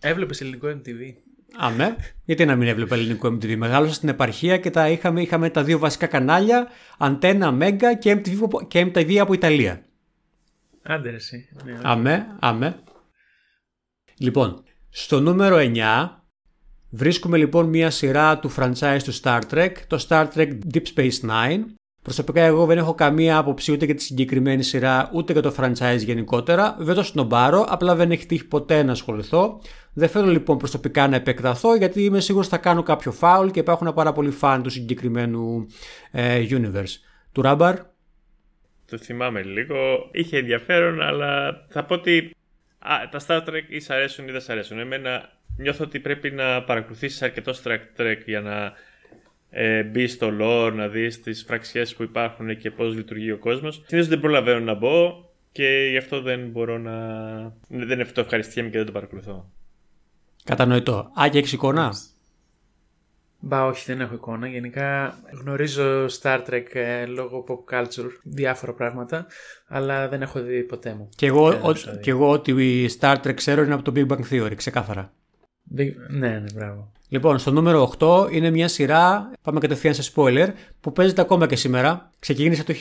[0.00, 1.27] Έβλεπες ελληνικό MTV.
[1.56, 1.96] Αμέ.
[2.24, 3.56] Γιατί να μην έβλεπε ελληνικό MTV.
[3.56, 8.66] Μεγάλωσα στην επαρχία και τα είχαμε, είχαμε τα δύο βασικά κανάλια, Αντένα, Μέγκα και MTV,
[8.68, 9.82] και MTV από Ιταλία.
[10.82, 11.48] Άντε εσύ.
[11.64, 12.78] Ναι, αμέ, αμέ.
[14.18, 16.08] Λοιπόν, στο νούμερο 9
[16.90, 21.60] βρίσκουμε λοιπόν μια σειρά του franchise του Star Trek, το Star Trek Deep Space Nine.
[22.02, 25.98] Προσωπικά εγώ δεν έχω καμία άποψη ούτε για τη συγκεκριμένη σειρά ούτε για το franchise
[25.98, 26.76] γενικότερα.
[26.78, 29.60] Δεν το σνομπάρω, απλά δεν έχει τύχει ποτέ να ασχοληθώ.
[29.98, 33.94] Δεν θέλω λοιπόν προσωπικά να επεκταθώ γιατί είμαι σίγουρος θα κάνω κάποιο φάουλ και υπάρχουν
[33.94, 35.66] πάρα πολλοί φαν του συγκεκριμένου
[36.10, 36.94] ε, universe.
[37.32, 37.76] Του Ράμπαρ;
[38.90, 40.08] Το θυμάμαι λίγο.
[40.12, 42.34] Είχε ενδιαφέρον, αλλά θα πω ότι
[42.78, 44.78] α, τα Star Trek ή σ' αρέσουν ή δεν σ' αρέσουν.
[44.78, 48.72] Εμένα νιώθω ότι πρέπει να παρακολουθήσεις αρκετό Star Trek για να
[49.50, 53.82] ε, μπει στο lore, να δεις τις φραξιές που υπάρχουν και πώς λειτουργεί ο κόσμος.
[53.86, 56.96] Συνήθως δεν προλαβαίνω να μπω και γι' αυτό δεν μπορώ να.
[57.68, 59.50] Δεν ευχαριστιέμαι και δεν το παρακολουθώ.
[60.48, 61.10] Κατανοητό.
[61.14, 61.92] Άγια, έχεις εικόνα;
[63.40, 64.46] Μπα, όχι, δεν έχω εικόνα.
[64.46, 69.26] Γενικά γνωρίζω Star Trek ε, λόγω pop culture, διάφορα πράγματα,
[69.66, 71.08] αλλά δεν έχω δει ποτέ μου.
[71.16, 74.32] Και εγώ, ο, και εγώ ότι η Star Trek ξέρω είναι από το Big Bang
[74.32, 75.12] Theory, ξεκάθαρα.
[75.76, 75.88] Big...
[76.08, 76.92] Ναι, ναι, μπράβο.
[77.08, 80.48] Λοιπόν, στο νούμερο 8 είναι μια σειρά, πάμε κατευθείαν σε spoiler,
[80.80, 82.10] που παίζεται ακόμα και σήμερα.
[82.18, 82.74] Ξεκίνησε το,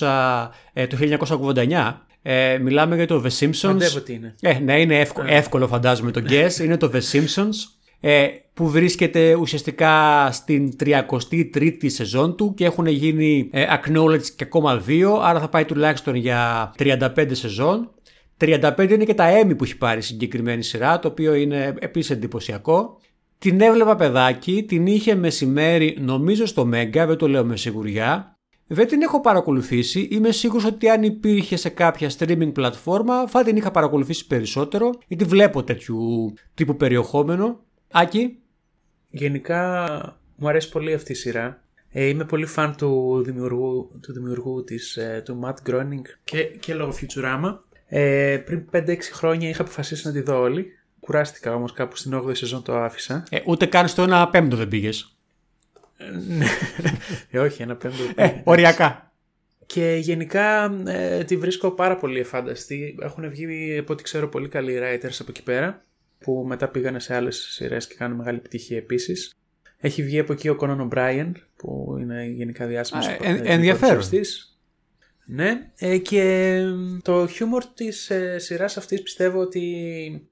[0.00, 4.02] 1900, ε, το 1989 ε, μιλάμε για το The Simpsons.
[4.04, 4.34] τι είναι.
[4.40, 6.60] Ε, ναι, είναι εύκολο, εύκολο φαντάζομαι το guess.
[6.62, 7.54] είναι το The Simpsons.
[8.02, 14.76] Ε, που βρίσκεται ουσιαστικά στην 33η σεζόν του και έχουν γίνει ε, acknowledged και ακόμα
[14.76, 17.90] δύο, άρα θα πάει τουλάχιστον για 35 σεζόν.
[18.40, 23.00] 35 είναι και τα Emmy που έχει πάρει συγκεκριμένη σειρά, το οποίο είναι επίσης εντυπωσιακό.
[23.38, 28.38] Την έβλεπα παιδάκι, την είχε μεσημέρι νομίζω στο Μέγκα, δεν το λέω με σιγουριά.
[28.72, 30.08] Δεν την έχω παρακολουθήσει.
[30.10, 35.24] Είμαι σίγουρος ότι αν υπήρχε σε κάποια streaming πλατφόρμα θα την είχα παρακολουθήσει περισσότερο γιατί
[35.24, 37.60] βλέπω τέτοιου τύπου περιεχόμενο.
[37.90, 38.38] Άκη.
[39.10, 39.88] Γενικά
[40.36, 41.62] μου αρέσει πολύ αυτή η σειρά.
[41.88, 46.74] Ε, είμαι πολύ φαν του δημιουργού, του δημιουργού της, ε, του Matt Groening και, και
[46.74, 47.58] λόγω Futurama.
[47.86, 50.66] Ε, πριν 5-6 χρόνια είχα αποφασίσει να τη δω όλη.
[51.00, 53.24] Κουράστηκα όμως κάπου στην 8η σεζόν το άφησα.
[53.30, 55.14] Ε, ούτε καν στο ένα πέμπτο δεν πήγες.
[57.30, 58.02] Ε, όχι, ένα πέμπτο.
[58.14, 59.12] Ε, οριακά.
[59.66, 62.98] Και γενικά ε, τη βρίσκω πάρα πολύ εφάνταστη.
[63.02, 65.84] Έχουν βγει, από ό,τι ξέρω, πολύ καλοί writers από εκεί πέρα.
[66.18, 69.34] Που μετά πήγανε σε άλλες σειρές και κάνουν μεγάλη επιτυχία επίσης.
[69.78, 73.06] Έχει βγει από εκεί ο Conan O'Brien, που είναι γενικά διάσημος.
[73.06, 74.02] Ε, ενδιαφέρον.
[75.26, 76.62] Ναι, ε, και
[77.02, 80.28] το χιούμορ της ε, σειράς αυτής πιστεύω ότι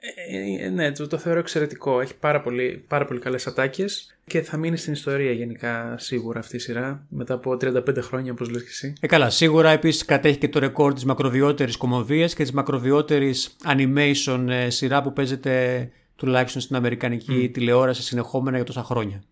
[0.00, 2.00] ε, ε, ναι, το, το θεωρώ εξαιρετικό.
[2.00, 6.56] Έχει πάρα πολύ, πάρα πολύ καλές ατάκες και θα μείνει στην ιστορία γενικά σίγουρα αυτή
[6.56, 8.92] η σειρά μετά από 35 χρόνια όπως λες και εσύ.
[9.00, 14.46] Ε, καλά, σίγουρα επίσης κατέχει και το ρεκόρ της μακροβιότερης κομμωδίας και της μακροβιότερης animation
[14.48, 19.22] ε, σειρά που παίζεται τουλάχιστον στην αμερικανική τηλεόραση συνεχόμενα για τόσα χρόνια.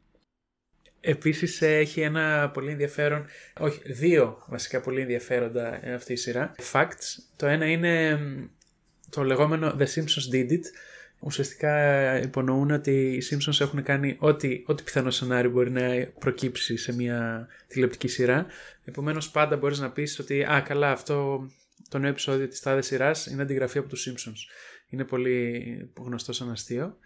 [1.00, 3.24] Επίσης ε, έχει ένα πολύ ενδιαφέρον,
[3.60, 7.22] όχι δύο βασικά πολύ ενδιαφέροντα ε, αυτή η σειρά, facts.
[7.36, 8.44] Το ένα είναι μ,
[9.10, 10.62] το λεγόμενο The Simpsons Did It.
[11.20, 15.82] Ουσιαστικά ε, υπονοούν ότι οι Simpsons έχουν κάνει ό,τι, ό,τι πιθανό σενάριο μπορεί να
[16.18, 18.46] προκύψει σε μια τηλεοπτική σειρά.
[18.84, 21.48] Επομένως πάντα μπορείς να πεις ότι «Α, καλά, αυτό
[21.88, 24.52] το νέο επεισόδιο της τάδες σειράς είναι αντιγραφή από τους Simpsons».
[24.88, 26.96] Είναι πολύ γνωστό σαν αστείο.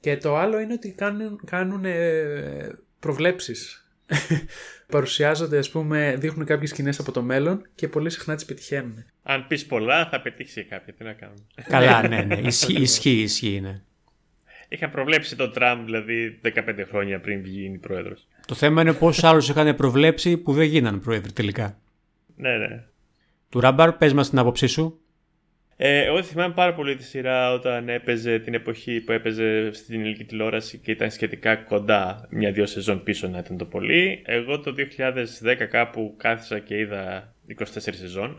[0.00, 3.88] Και το άλλο είναι ότι κάνουν, κάνουν ε, προβλέψεις.
[4.86, 9.04] Παρουσιάζονται, ας πούμε, δείχνουν κάποιες σκηνές από το μέλλον και πολύ συχνά τις πετυχαίνουν.
[9.32, 10.92] Αν πεις πολλά, θα πετύχεις κάποια.
[10.92, 11.40] Τι να κάνουμε.
[11.68, 12.34] καλά, ναι, ναι.
[12.34, 13.80] Ισχύει, ισχύει, ισχύει, ναι.
[14.68, 18.26] Είχα προβλέψει τον Τραμπ δηλαδή 15 χρόνια πριν γίνει πρόεδρος.
[18.46, 21.78] Το θέμα είναι πόσους άλλους είχαν προβλέψει που δεν γίναν πρόεδροι τελικά.
[22.36, 22.82] Ναι, ναι.
[23.48, 25.00] Του Ράμπαρ, πες μας την άποψή σου.
[25.76, 30.24] Ε, εγώ θυμάμαι πάρα πολύ τη σειρά όταν έπαιζε την εποχή που έπαιζε στην ελληνική
[30.24, 34.22] τηλεόραση και ήταν σχετικά κοντά μια-δυο σεζόν πίσω να ήταν το πολύ.
[34.26, 34.74] Εγώ το
[35.44, 38.34] 2010 κάπου κάθισα και είδα 24 σεζόν.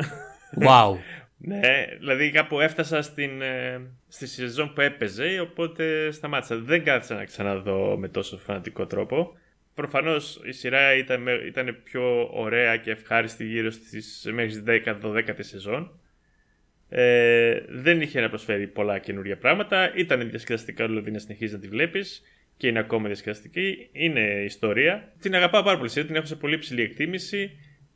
[0.59, 0.95] Wow.
[1.37, 6.57] ναι, δηλαδή κάπου έφτασα στην, ε, στη σεζόν που έπαιζε, οπότε σταμάτησα.
[6.57, 9.33] Δεν κάθισα να ξαναδώ με τόσο φανατικό τρόπο.
[9.75, 14.63] Προφανώς η σειρά ήταν, ήταν πιο ωραία και ευχάριστη γύρω στις μέχρι
[15.01, 15.99] 10-12 σεζόν.
[16.89, 19.91] Ε, δεν είχε να προσφέρει πολλά καινούργια πράγματα.
[19.95, 22.21] Ήταν διασκεδαστικά δηλαδή να συνεχίζεις να τη βλέπεις
[22.57, 23.89] και είναι ακόμα διασκεδαστική.
[23.91, 25.13] Είναι ιστορία.
[25.19, 25.89] Την αγαπάω πάρα πολύ.
[25.89, 27.51] Την έχω σε πολύ ψηλή εκτίμηση.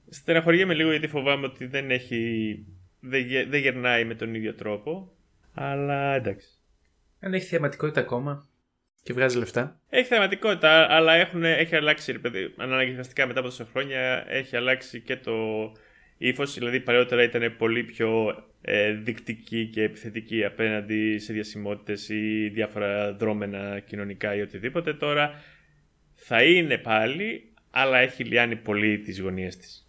[0.10, 2.66] Στεναχωριέμαι λίγο γιατί φοβάμαι ότι δεν έχει.
[3.00, 5.12] Δεν, γε- δεν γερνάει με τον ίδιο τρόπο.
[5.54, 6.48] Αλλά εντάξει.
[7.20, 8.50] Αν έχει θεματικότητα ακόμα
[9.06, 9.80] και βγάζει λεφτά.
[9.90, 15.02] Έχει θεματικότητα, αλλά έχουν, έχει αλλάξει, ρε παιδί, αναγκαστικά μετά από τόσα χρόνια, έχει αλλάξει
[15.02, 15.34] και το
[16.18, 16.54] ύφος.
[16.54, 23.80] Δηλαδή, παλιότερα ήταν πολύ πιο ε, δεικτική και επιθετική απέναντι σε διασημότητες ή διάφορα δρόμενα
[23.80, 24.94] κοινωνικά ή οτιδήποτε.
[24.94, 25.42] Τώρα
[26.16, 29.85] θα είναι πάλι, αλλά έχει λιάνει πολύ τις γωνίες της.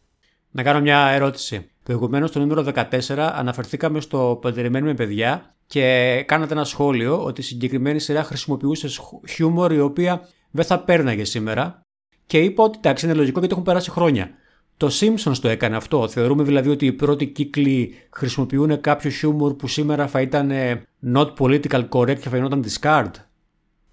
[0.56, 1.70] Να κάνω μια ερώτηση.
[1.82, 2.84] Προηγουμένως στο νούμερο 14
[3.16, 9.28] αναφερθήκαμε στο Παντρεμένοι με παιδιά και κάνατε ένα σχόλιο ότι η συγκεκριμένη σειρά χρησιμοποιούσε σχ-
[9.28, 11.80] χιούμορ η οποία δεν θα πέρναγε σήμερα
[12.26, 14.30] και είπα ότι εντάξει είναι λογικό γιατί έχουν περάσει χρόνια.
[14.76, 16.08] Το Simpsons το έκανε αυτό.
[16.08, 20.82] Θεωρούμε δηλαδή ότι οι πρώτοι κύκλοι χρησιμοποιούν κάποιο χιούμορ που σήμερα θα ήταν ε,
[21.14, 23.10] not political correct και θα γινόταν discard;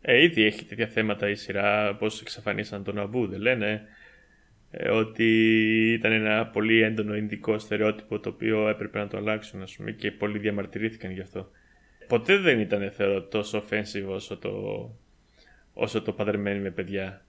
[0.01, 3.81] Ε, ήδη έχει τέτοια θέματα η σειρά, πώς εξαφανίσαν τον Αμπού, δεν λένε.
[4.75, 5.25] Ε, ότι
[5.93, 10.11] ήταν ένα πολύ έντονο ινδικό στερεότυπο το οποίο έπρεπε να το αλλάξουν ας πούμε, και
[10.11, 11.49] πολλοί διαμαρτυρήθηκαν γι' αυτό.
[12.07, 14.51] Ποτέ δεν ήταν θεωρώ τόσο offensive όσο το,
[15.73, 17.25] όσο το παντρεμένοι με παιδιά.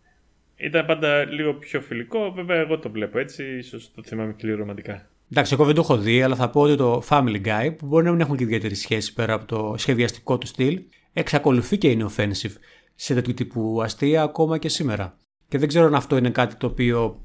[0.56, 4.58] Ήταν πάντα λίγο πιο φιλικό, βέβαια εγώ το βλέπω έτσι, ίσως το θυμάμαι και λίγο
[4.58, 5.08] ρομαντικά.
[5.30, 8.04] Εντάξει, εγώ δεν το έχω δει, αλλά θα πω ότι το Family Guy, που μπορεί
[8.04, 12.06] να μην έχουν και ιδιαίτερη σχέση πέρα από το σχεδιαστικό του στυλ, εξακολουθεί και είναι
[12.16, 12.54] offensive
[12.94, 15.16] σε τέτοιου τύπου αστεία ακόμα και σήμερα.
[15.48, 17.22] Και δεν ξέρω αν αυτό είναι κάτι το οποίο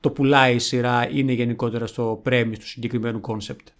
[0.00, 3.72] το πουλάει η σειρά είναι γενικότερα στο premise του συγκεκριμένου concept;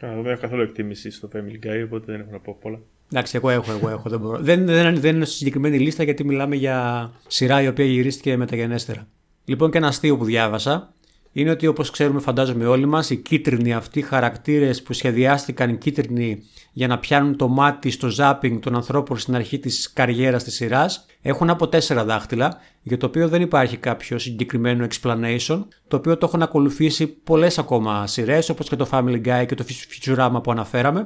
[0.00, 2.78] Καλά, δεν έχω καθόλου εκτίμηση στο Family Guy, οπότε δεν έχω να πω πολλά.
[3.12, 4.38] Εντάξει, εγώ έχω, εγώ έχω, δεν μπορώ.
[4.48, 9.08] δεν, δεν, δεν είναι στη συγκεκριμένη λίστα γιατί μιλάμε για σειρά η οποία γυρίστηκε μεταγενέστερα.
[9.44, 10.94] Λοιπόν, και ένα αστείο που διάβασα
[11.32, 16.86] είναι ότι όπως ξέρουμε, φαντάζομαι όλοι μας, οι κίτρινοι αυτοί χαρακτήρες που σχεδιάστηκαν κίτρινοι για
[16.86, 21.50] να πιάνουν το μάτι στο ζάπινγκ των ανθρώπων στην αρχή της καριέρας της σειράς έχουν
[21.50, 26.42] από τέσσερα δάχτυλα, για το οποίο δεν υπάρχει κάποιο συγκεκριμένο explanation, το οποίο το έχουν
[26.42, 31.02] ακολουθήσει πολλές ακόμα σειρές, όπως και το Family Guy και το Futurama που αναφέραμε.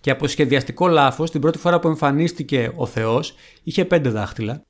[0.00, 4.62] Και από σχεδιαστικό λάθος, την πρώτη φορά που εμφανίστηκε ο Θεός, είχε πέντε δάχτυλα.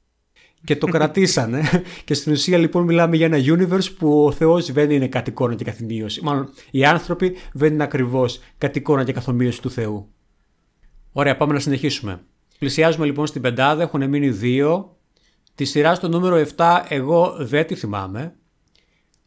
[0.64, 1.62] Και το κρατήσανε.
[2.04, 5.54] και στην ουσία λοιπόν μιλάμε για ένα universe που ο Θεός δεν είναι κατ' εικόνα
[5.54, 6.20] και καθημείωση.
[6.24, 10.08] Μάλλον οι άνθρωποι δεν είναι ακριβώς κατ' εικόνα και καθομοίωση του Θεού.
[11.12, 12.20] Ωραία, πάμε να συνεχίσουμε.
[12.58, 14.96] Πλησιάζουμε λοιπόν στην πεντάδα, έχουν μείνει δύο.
[15.54, 18.34] Τη σειρά στο νούμερο 7 εγώ δεν τη θυμάμαι.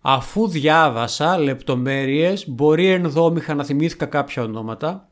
[0.01, 5.09] Αφού διάβασα λεπτομέρειες, μπορεί ενδόμηχα να θυμήθηκα κάποια ονόματα.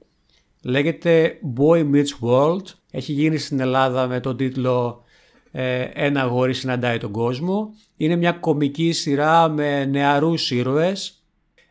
[0.63, 2.63] Λέγεται Boy Meets World.
[2.91, 5.08] Έχει γίνει στην Ελλάδα με τον τίτλο ε,
[5.51, 7.73] «Ένα αγόρι συναντάει τον κόσμο».
[7.97, 11.19] Είναι μια κομική σειρά με νεαρούς ήρωες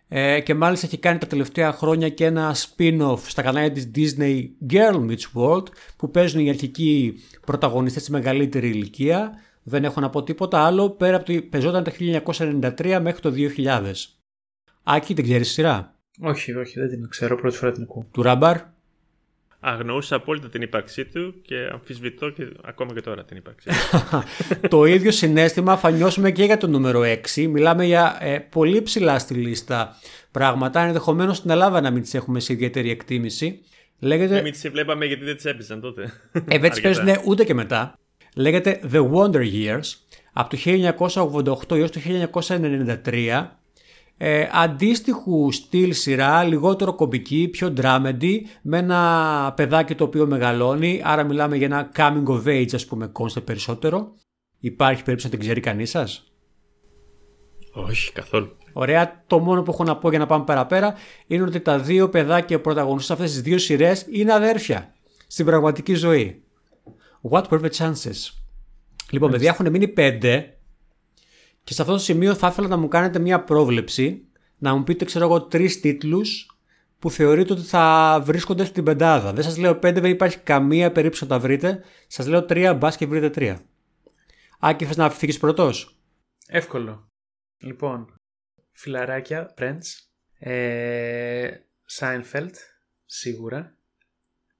[0.09, 4.45] ε, και μάλιστα έχει κάνει τα τελευταία χρόνια και ένα spin-off στα κανάλια της Disney
[4.71, 5.65] Girl Meets World
[5.97, 7.15] που παίζουν οι αρχικοί
[7.47, 9.33] πρωταγωνιστές στη μεγαλύτερη ηλικία.
[9.63, 13.93] Δεν έχω να πω τίποτα άλλο πέρα από το παίζονταν το 1993 μέχρι το 2000.
[14.83, 17.37] Άκη, την ξέρεις σειρά; Όχι, όχι, δεν την ξέρω.
[17.37, 18.07] Πρώτη φορά την ακούω.
[18.11, 18.57] Του Ράμπαρ.
[19.61, 24.69] Αγνοούσα απόλυτα την ύπαρξή του και αμφισβητώ και ακόμα και τώρα την ύπαρξή του.
[24.77, 27.03] το ίδιο συνέστημα θα νιώσουμε και για το νούμερο
[27.35, 27.47] 6.
[27.49, 29.97] Μιλάμε για ε, πολύ ψηλά στη λίστα
[30.31, 30.81] πράγματα.
[30.81, 33.61] Ενδεχομένως στην Ελλάδα να μην τις έχουμε σε ιδιαίτερη εκτίμηση.
[33.99, 34.43] Λέγεται...
[34.43, 36.13] Μην τις βλέπαμε γιατί δεν τις έπαιζαν τότε.
[36.49, 37.99] Ε, δεν τις παίζουν ούτε και μετά.
[38.35, 39.95] Λέγεται The Wonder Years
[40.33, 40.59] από το
[41.71, 42.01] 1988 έως το
[43.05, 43.47] 1993
[44.21, 51.25] ε, αντίστοιχου στυλ σειρά, λιγότερο κομπική, πιο dramedy, με ένα παιδάκι το οποίο μεγαλώνει, άρα
[51.25, 54.13] μιλάμε για ένα coming of age ας πούμε concept περισσότερο.
[54.59, 56.33] Υπάρχει περίπτωση να την ξέρει κανείς σας;
[57.73, 58.57] Όχι, καθόλου.
[58.73, 60.95] Ωραία, το μόνο που έχω να πω για να πάμε παραπέρα
[61.27, 64.95] είναι ότι τα δύο παιδάκια πρωταγωνιστές αυτές τις δύο σειρές είναι αδέρφια
[65.27, 66.43] στην πραγματική ζωή.
[67.31, 68.31] What were the chances?
[69.11, 70.58] Λοιπόν, παιδιά, έχουν μείνει πέντε
[71.69, 74.27] και σε αυτό το σημείο θα ήθελα να μου κάνετε μια πρόβλεψη,
[74.59, 76.59] να μου πείτε, ξέρω εγώ, τρεις τίτλους
[76.99, 79.33] που θεωρείτε ότι θα βρίσκονται στην πεντάδα.
[79.33, 81.85] Δεν σας λέω πέντε, δεν υπάρχει καμία περίπτωση να τα βρείτε.
[82.07, 83.61] Σας λέω τρία, μπας και βρείτε τρία.
[84.59, 85.99] Άκη, θες να φύγεις πρώτος;
[86.47, 87.09] Εύκολο.
[87.59, 88.15] Λοιπόν,
[88.73, 89.85] φιλαράκια, Friends,
[90.39, 91.49] ε,
[91.99, 92.55] Seinfeld,
[93.07, 93.77] σίγουρα.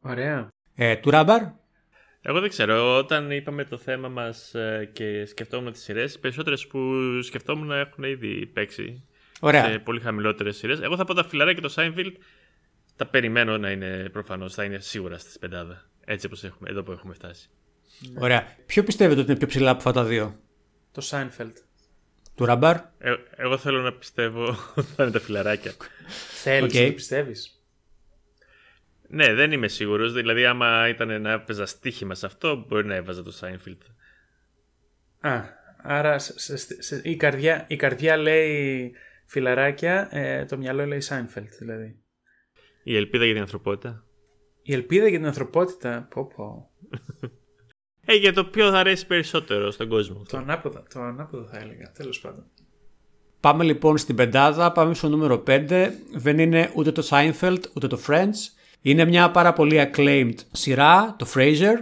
[0.01, 0.49] Ωραία.
[0.75, 1.43] Ε, του Ράμπαρ;
[2.29, 2.97] Εγώ δεν ξέρω.
[2.97, 4.55] Όταν είπαμε το θέμα μας
[4.93, 6.81] και σκεφτόμουν τις σειρές, οι περισσότερες που
[7.23, 9.05] σκεφτόμουν έχουν ήδη παίξει
[9.41, 9.65] Ωραία.
[9.65, 10.81] σε πολύ χαμηλότερες σειρές.
[10.81, 12.13] Εγώ θα πω τα φιλαρά και το Seinfeld.
[12.97, 15.91] Τα περιμένω να είναι προφανώς, θα είναι σίγουρα στη πεντάδα.
[16.05, 17.49] Έτσι όπως έχουμε, εδώ που έχουμε φτάσει.
[18.19, 18.57] Ωραία.
[18.67, 20.39] Ποιο πιστεύετε ότι είναι πιο ψηλά από αυτά τα δύο,
[20.93, 21.53] Το Seinfeld.
[22.35, 22.77] Τουράμπαρ.
[22.99, 24.45] Ε, εγώ θέλω να πιστεύω
[24.77, 25.73] ότι θα είναι τα φιλαράκια.
[26.43, 26.81] Θέλεις Οκ.
[26.87, 27.58] να πιστεύεις;
[29.09, 30.13] Ναι, δεν είμαι σίγουρος.
[30.13, 33.79] Δηλαδή, άμα ήταν να έπαιζα στοίχημα σε αυτό, μπορεί να έβαζα το Seinfeld.
[35.21, 35.41] Α,
[35.83, 38.93] άρα σε- σε- σε- η, καρδιά, η καρδιά λέει
[39.27, 41.99] φιλαράκια, ε, το μυαλό λέει Seinfeld δηλαδή.
[42.83, 44.05] Η ελπίδα για την ανθρωπότητα.
[44.63, 46.71] Η ελπίδα για την ανθρωπότητα, πω πω,
[48.11, 50.23] Ε, για το ποιο θα αρέσει περισσότερο στον κόσμο.
[50.29, 52.45] το ανάποδο, το ανάποδο θα έλεγα, τέλος πάντων.
[53.41, 55.91] Πάμε λοιπόν στην πεντάδα, πάμε στο νούμερο 5.
[56.15, 58.35] Δεν είναι ούτε το Seinfeld ούτε το Friends.
[58.83, 61.77] Είναι μια πάρα πολύ acclaimed σειρά, το Frasier.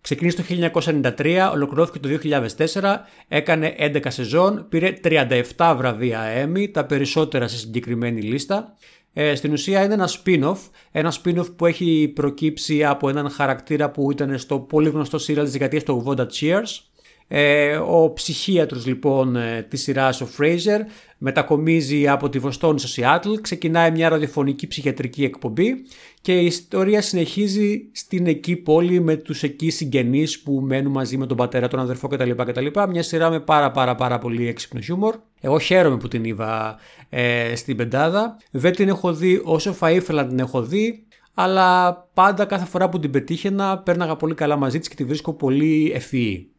[0.00, 0.70] Ξεκίνησε το
[1.18, 2.08] 1993, ολοκληρώθηκε το
[2.56, 2.96] 2004,
[3.28, 8.74] έκανε 11 σεζόν, πήρε 37 βραβεία Emmy, τα περισσότερα σε συγκεκριμένη λίστα.
[9.12, 10.58] Ε, στην ουσία είναι ένα spin-off,
[10.90, 15.52] ένα spin-off που έχει προκύψει από έναν χαρακτήρα που ήταν στο πολύ γνωστό serial της
[15.52, 16.87] δεκαετίας του 80 Cheers.
[17.28, 20.80] Ε, ο ψυχίατρος λοιπόν ε, της σειράς ο Fraser
[21.18, 25.74] μετακομίζει από τη Βοστόνη στο Σιάτλ, ξεκινάει μια ραδιοφωνική ψυχιατρική εκπομπή
[26.20, 31.26] και η ιστορία συνεχίζει στην εκεί πόλη με τους εκεί συγγενείς που μένουν μαζί με
[31.26, 32.30] τον πατέρα, τον αδερφό κτλ.
[32.30, 32.66] κτλ.
[32.88, 35.16] Μια σειρά με πάρα πάρα πάρα πολύ έξυπνο χιούμορ.
[35.40, 38.36] Εγώ χαίρομαι που την είδα ε, στην πεντάδα.
[38.50, 42.88] Δεν την έχω δει όσο θα ήθελα να την έχω δει, αλλά πάντα κάθε φορά
[42.88, 46.52] που την πετύχαινα πέρναγα πολύ καλά μαζί της και τη βρίσκω πολύ ευφυή.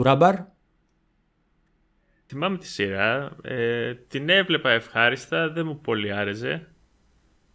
[0.00, 0.34] Τουράμπαρ.
[2.26, 3.36] Θυμάμαι τη σειρά.
[3.42, 6.68] Ε, την έβλεπα ευχάριστα, δεν μου πολύ άρεσε.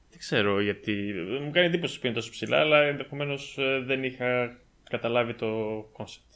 [0.10, 1.14] Δεν ξέρω γιατί.
[1.42, 4.58] Μου κάνει εντύπωση που είναι τόσο ψηλά, αλλά ενδεχομένως δεν είχα
[4.90, 5.48] καταλάβει το
[5.92, 6.34] κόνσεπτ.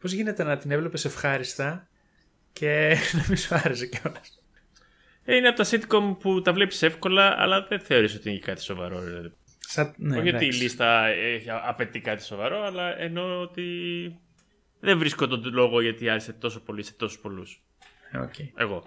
[0.00, 1.88] Πώς γίνεται να την έβλεπες ευχάριστα
[2.52, 4.42] και να μην σου άρεσε κιόλας;
[5.24, 8.62] Ε, είναι από τα sitcom που τα βλέπεις εύκολα, αλλά δεν θεωρείς ότι είναι κάτι
[8.62, 9.00] σοβαρό.
[9.00, 9.32] Δηλαδή.
[9.58, 10.62] Σαν, ναι, Όχι ότι η εντάξει.
[10.62, 13.62] λίστα έχει, απαιτεί κάτι σοβαρό, αλλά εννοώ ότι
[14.84, 17.62] δεν βρίσκω τον λόγο γιατί άρεσε τόσο πολύ σε τόσους πολλούς.
[18.10, 18.34] Ε, οκ.
[18.54, 18.82] Εγώ.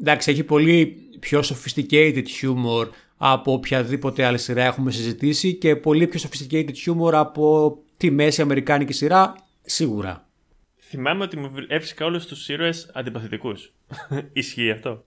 [0.00, 0.86] Εντάξει, έχει πολύ
[1.20, 7.76] πιο sophisticated humor από οποιαδήποτε άλλη σειρά έχουμε συζητήσει και πολύ πιο sophisticated humor από
[7.96, 10.28] τη μέση αμερικάνικη σειρά, σίγουρα.
[10.76, 13.72] Θυμάμαι ότι μου έβρισκα όλους τους ήρωες αντιπαθητικούς.
[14.32, 15.04] Ισχύει αυτό;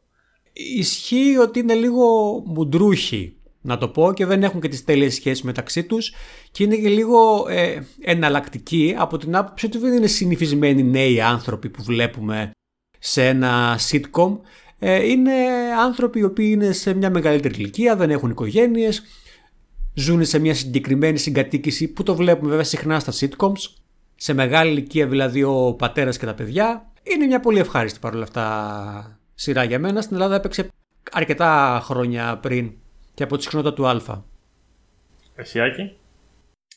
[0.53, 2.05] Ισχύει ότι είναι λίγο
[2.45, 6.13] μουντρούχοι, να το πω, και δεν έχουν και τις τέλειες σχέσεις μεταξύ τους
[6.51, 11.69] και είναι και λίγο ε, εναλλακτικοί από την άποψη ότι δεν είναι συνηθισμένοι νέοι άνθρωποι
[11.69, 12.51] που βλέπουμε
[12.99, 14.39] σε ένα sitcom.
[14.79, 15.31] Ε, είναι
[15.79, 19.03] άνθρωποι οι οποίοι είναι σε μια μεγαλύτερη ηλικία, δεν έχουν οικογένειες,
[19.93, 23.73] ζουν σε μια συγκεκριμένη συγκατοίκηση που το βλέπουμε βέβαια συχνά στα sitcoms,
[24.15, 26.91] σε μεγάλη ηλικία δηλαδή ο πατέρας και τα παιδιά.
[27.03, 30.01] Είναι μια πολύ ευχάριστη παρόλα αυτά σειρά για μένα.
[30.01, 30.69] Στην Ελλάδα έπαιξε
[31.11, 32.71] αρκετά χρόνια πριν
[33.15, 34.23] και από τη συχνότητα του Α.
[35.35, 35.97] Εσιάκι.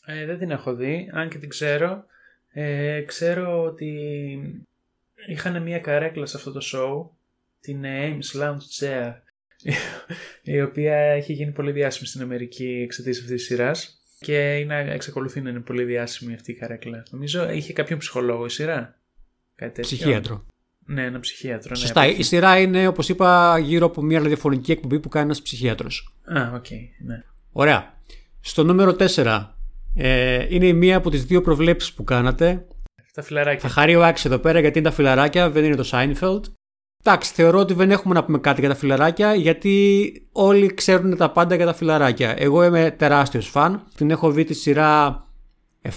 [0.07, 2.05] Ε, δεν την έχω δει, αν και την ξέρω.
[2.49, 3.93] Ε, ξέρω ότι
[5.29, 7.17] είχαν μια καρέκλα σε αυτό το show,
[7.61, 9.13] την ε, Ames Lounge Chair,
[10.43, 13.93] η οποία έχει γίνει πολύ διάσημη στην Αμερική εξαιτίας αυτής της σειράς.
[14.21, 17.03] Και είναι, εξακολουθεί να είναι πολύ διάσημη αυτή η καρέκλα.
[17.11, 18.99] Νομίζω είχε κάποιον ψυχολόγο η σειρά.
[19.55, 19.97] Κάτι τέτοιο.
[19.97, 20.47] Ψυχίατρο.
[20.91, 21.71] Ναι, ένα ψυχίατρο.
[21.71, 22.01] Ναι, Σωστά.
[22.01, 22.23] από Η εκεί.
[22.23, 26.15] σειρά είναι, όπως είπα, γύρω από μια ραδιοφωνική εκπομπή που κάνει ένας ψυχίατρος.
[26.25, 26.67] Α, οκ,
[27.07, 27.23] ναι.
[27.53, 27.95] Ωραία.
[28.41, 29.55] Στο νούμερο 4
[29.95, 32.67] ε, είναι η μία από τις δύο προβλέψεις που κάνατε.
[33.15, 33.61] Τα φιλαράκια.
[33.61, 36.41] Θα χαρεί ο Άκης εδώ πέρα γιατί είναι τα φιλαράκια, δεν είναι το Seinfeld.
[37.05, 41.31] Εντάξει, θεωρώ ότι δεν έχουμε να πούμε κάτι για τα φιλαράκια γιατί όλοι ξέρουν τα
[41.31, 42.35] πάντα για τα φιλαράκια.
[42.39, 43.83] Εγώ είμαι τεράστιος φαν.
[43.97, 45.23] Την έχω δει τη σειρά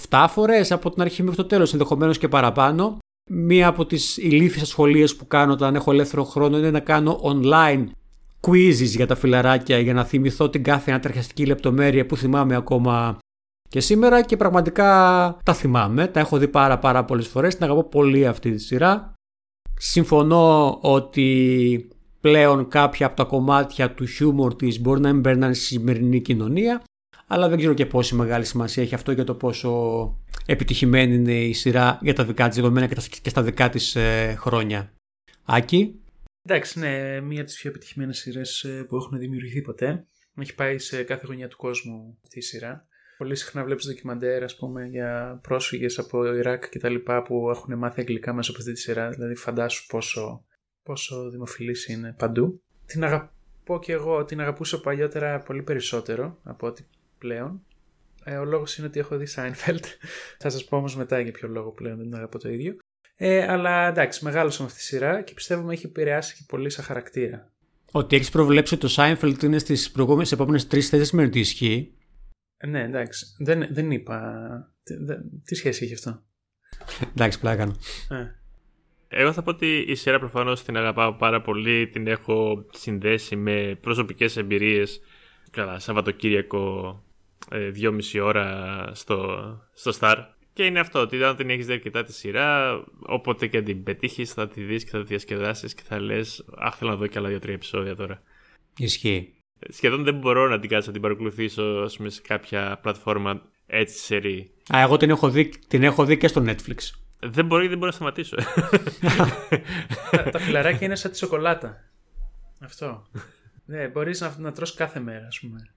[0.08, 2.98] 7 φορές από την αρχή μέχρι το τέλος, ενδεχομένως και παραπάνω.
[3.30, 7.86] Μία από τις ηλίθιες ασχολίες που κάνω όταν έχω ελεύθερο χρόνο είναι να κάνω online
[8.40, 13.18] quizzes για τα φιλαράκια για να θυμηθώ την κάθε ανατριχιαστική λεπτομέρεια που θυμάμαι ακόμα
[13.68, 14.86] και σήμερα και πραγματικά
[15.44, 16.06] τα θυμάμαι.
[16.06, 17.54] Τα έχω δει πάρα πάρα πολλές φορές.
[17.54, 19.14] Την αγαπώ πολύ αυτή τη σειρά.
[19.76, 21.88] Συμφωνώ ότι
[22.20, 26.82] πλέον κάποια από τα κομμάτια του χιούμορ της μπορεί να μην μπαίνουν στη σημερινή κοινωνία
[27.26, 29.70] αλλά δεν ξέρω και πόση μεγάλη σημασία έχει αυτό για το πόσο
[30.46, 33.96] επιτυχημένη είναι η σειρά για τα δικά της δεδομένα και τα- και στα δικά της
[33.96, 34.92] ε, χρόνια.
[35.44, 35.96] Άκη,
[36.44, 40.06] Εντάξει, ναι, μία από τις πιο επιτυχημένες σειρές που έχουν δημιουργηθεί ποτέ.
[40.40, 42.86] Έχει πάει σε κάθε γωνιά του κόσμου αυτή η σειρά.
[43.18, 47.78] Πολύ συχνά βλέπεις ντοκιμαντέρ, ας πούμε, για πρόσφυγες από Ιράκ και τα λοιπά που έχουν
[47.78, 49.10] μάθει αγγλικά μέσα από αυτή τη σειρά.
[49.10, 50.44] Δηλαδή, φαντάσου πόσο,
[50.82, 52.62] πόσο δημοφιλής είναι παντού.
[52.86, 56.84] Την αγαπώ και εγώ, την αγαπούσα παλιότερα πολύ περισσότερο από ό,τι
[57.18, 57.62] πλέον.
[58.24, 59.84] Ε, ο λόγος είναι ότι έχω δει Seinfeld.
[60.38, 62.76] Θα σας πω όμως μετά για ποιο λόγο πλέον δεν την αγαπώ το ίδιο.
[63.16, 66.70] Ε, αλλά εντάξει, μεγάλωσα με αυτή τη σειρά και πιστεύω με έχει επηρεάσει και πολύ
[66.70, 67.50] σαν χαρακτήρα.
[67.92, 71.94] ότι έχεις προβλέψει ότι το Seinfeld είναι στις προηγούμενες επόμενες τρεις θέσεις με ότι ισχύει.
[72.56, 73.26] Ε, ναι, εντάξει.
[73.38, 74.20] Δεν, δεν είπα.
[74.82, 76.22] Τι, δεν- τι σχέση έχει αυτό;
[77.10, 77.76] Εντάξει, πλάκα κάνω.
[78.08, 78.26] Ε,
[79.08, 83.78] Εγώ θα πω ότι η σειρά προφανώς την αγαπάω πάρα πολύ, την έχω συνδέσει με
[83.80, 85.00] προσωπικές εμπειρίες.
[85.50, 87.11] Καλά, Σαββατοκύριακο, ε,
[87.70, 89.38] δυόμιση ώρα στο,
[89.74, 90.16] στο Star.
[90.52, 94.32] Και είναι αυτό, ότι αν την έχεις δει αρκετά τη σειρά, όποτε και την πετύχεις
[94.32, 97.18] θα τη δεις και θα τη διασκεδάσεις και θα λες «Αχ, θέλω να δω και
[97.18, 98.20] άλλα δύο-τρία επεισόδια τώρα».
[98.76, 99.34] Ισχύει.
[99.68, 103.98] Σχεδόν δεν μπορώ να την κάτσω να την παρακολουθήσω ας πούμε, σε κάποια πλατφόρμα έτσι
[103.98, 104.50] σερή.
[104.74, 106.76] Α, εγώ την έχω δει, την έχω δει και στο Netflix.
[107.20, 108.36] Δεν μπορώ, δεν μπορώ να σταματήσω.
[110.10, 111.90] τα, τα φιλαράκια είναι σαν τη σοκολάτα.
[112.60, 113.06] Αυτό.
[113.64, 115.74] Ναι, μπορείς να, να τρως κάθε μέρα, ας πούμε.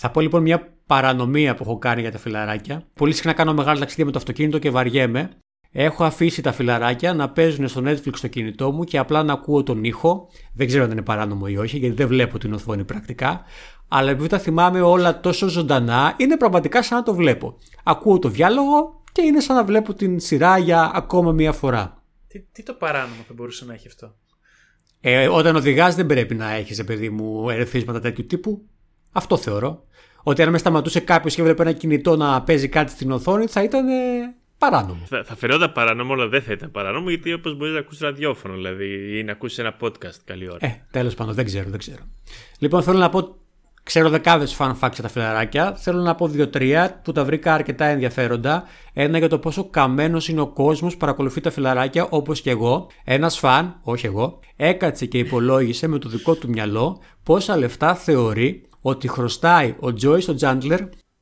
[0.00, 2.82] Θα πω λοιπόν μια παρανομία που έχω κάνει για τα φιλαράκια.
[2.94, 5.30] Πολύ συχνά κάνω μεγάλα ταξίδια με το αυτοκίνητο και βαριέμαι.
[5.72, 9.62] Έχω αφήσει τα φιλαράκια να παίζουν στο Netflix στο κινητό μου και απλά να ακούω
[9.62, 10.28] τον ήχο.
[10.54, 13.42] Δεν ξέρω αν είναι παράνομο ή όχι, γιατί δεν βλέπω την οθόνη πρακτικά.
[13.88, 17.58] Αλλά επειδή τα θυμάμαι όλα τόσο ζωντανά, είναι πραγματικά σαν να το βλέπω.
[17.84, 22.02] Ακούω το διάλογο και είναι σαν να βλέπω την σειρά για ακόμα μία φορά.
[22.28, 24.14] Τι, τι το παράνομο θα μπορούσε να έχει αυτό;
[25.00, 28.68] Ε, όταν οδηγάς, δεν πρέπει να έχεις, παιδί μου, ερεθίσματα τέτοιου τύπου.
[29.12, 29.82] Αυτό θεωρώ.
[30.22, 33.62] Ότι αν με σταματούσε κάποιος και έβλεπε ένα κινητό να παίζει κάτι στην οθόνη, θα
[33.62, 33.92] ήταν ε,
[34.58, 35.02] παράνομο.
[35.06, 38.54] θα, θα φαινόταν παράνομο, αλλά δεν θα ήταν παράνομο, γιατί όπως μπορείς να ακούσεις ραδιόφωνο,
[38.54, 40.66] δηλαδή, ή να ακούσεις ένα podcast καλή ώρα.
[40.66, 42.02] Ε, τέλος πάντων, δεν ξέρω, δεν ξέρω.
[42.58, 43.36] Λοιπόν, θέλω να πω.
[43.82, 45.74] Ξέρω δεκάδες fun facts για τα φιλαράκια.
[45.74, 48.64] Θέλω να πω δύο-τρία που τα βρήκα αρκετά ενδιαφέροντα.
[48.92, 52.90] Ένα για το πόσο καμένος είναι ο κόσμος που παρακολουθεί τα φιλαράκια όπως και εγώ.
[53.04, 58.67] Ένας φαν, όχι εγώ, έκατσε και υπολόγισε με το δικό του μυαλό πόσα λεφτά θεωρεί
[58.80, 60.80] ότι χρωστάει ο Τζόι στο Τζάντλερ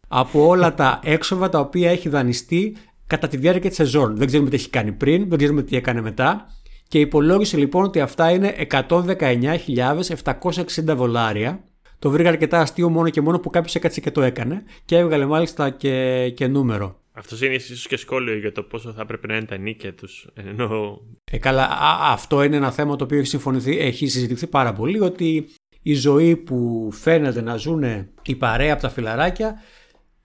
[0.08, 4.16] από όλα τα έξοδα τα οποία έχει δανειστεί κατά τη διάρκεια της σεζόν.
[4.16, 6.46] Δεν ξέρουμε τι έχει κάνει πριν, δεν ξέρουμε τι έκανε μετά.
[6.88, 11.64] Και υπολόγισε λοιπόν ότι αυτά είναι 119.760 δολάρια.
[11.98, 14.64] Το βρήκα αρκετά αστείο μόνο και μόνο που κάποιος έκατσε και το έκανε.
[14.84, 17.00] Και έβγαλε μάλιστα και, και νούμερο.
[17.12, 20.28] Αυτός είναι ίσως και σχόλιο για το πόσο θα έπρεπε να είναι τα νίκια τους.
[20.34, 21.00] Ενώ.
[21.30, 25.00] Ε, καλά, α, αυτό είναι ένα θέμα το οποίο έχει, συμφωνηθεί, έχει συζητηθεί πάρα πολύ.
[25.00, 25.48] Ότι
[25.88, 27.84] η ζωή που φαίνεται να ζουν
[28.22, 29.54] η παρέα από τα φιλαράκια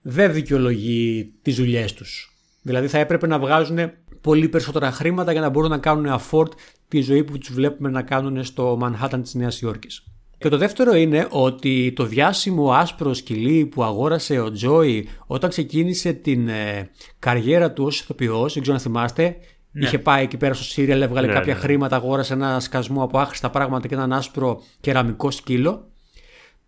[0.02, 2.36] δεν δικαιολογεί τις δουλειές τους.
[2.62, 3.78] Δηλαδή θα έπρεπε να βγάζουν
[4.20, 6.48] πολύ περισσότερα χρήματα για να μπορούν να κάνουν afford
[6.88, 10.04] τη ζωή που τους βλέπουμε να κάνουν στο Manhattan της Νέας Υόρκης.
[10.38, 16.12] Και το δεύτερο είναι ότι το διάσημο άσπρο σκυλί που αγόρασε ο Τζόι όταν ξεκίνησε
[16.12, 19.36] την ε, καριέρα του ως ηθοποιός, δεν ξέρω αν θυμάστε,
[19.72, 21.60] είχε πάει εκεί πέρα στο Σύριαλ, έβγαλε Ναι, κάποια ναι.
[21.60, 25.90] χρήματα, αγόρασε ένα σκασμό από άχρηστα πράγματα και έναν άσπρο κεραμικό σκύλο.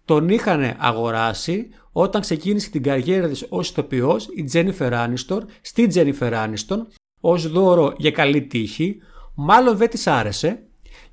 [0.05, 6.35] Τον είχαν αγοράσει όταν ξεκίνησε την καριέρα της ως ηθοποιός η Τζένιφερ Άνιστον στη Τζένιφερ
[6.35, 6.87] Άνιστον
[7.21, 8.97] ως δώρο για καλή τύχη.
[9.35, 10.63] Μάλλον δεν της άρεσε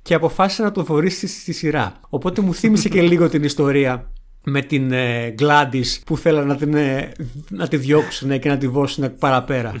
[0.02, 2.00] και αποφάσισε να το φορήσει στη σειρά.
[2.08, 4.12] Οπότε μου θύμισε και λίγο την ιστορία
[4.44, 7.12] με την ε, Gladys που θέλανε να, την, ε,
[7.50, 9.74] να τη διώξουν και να τη δώσουν παραπέρα.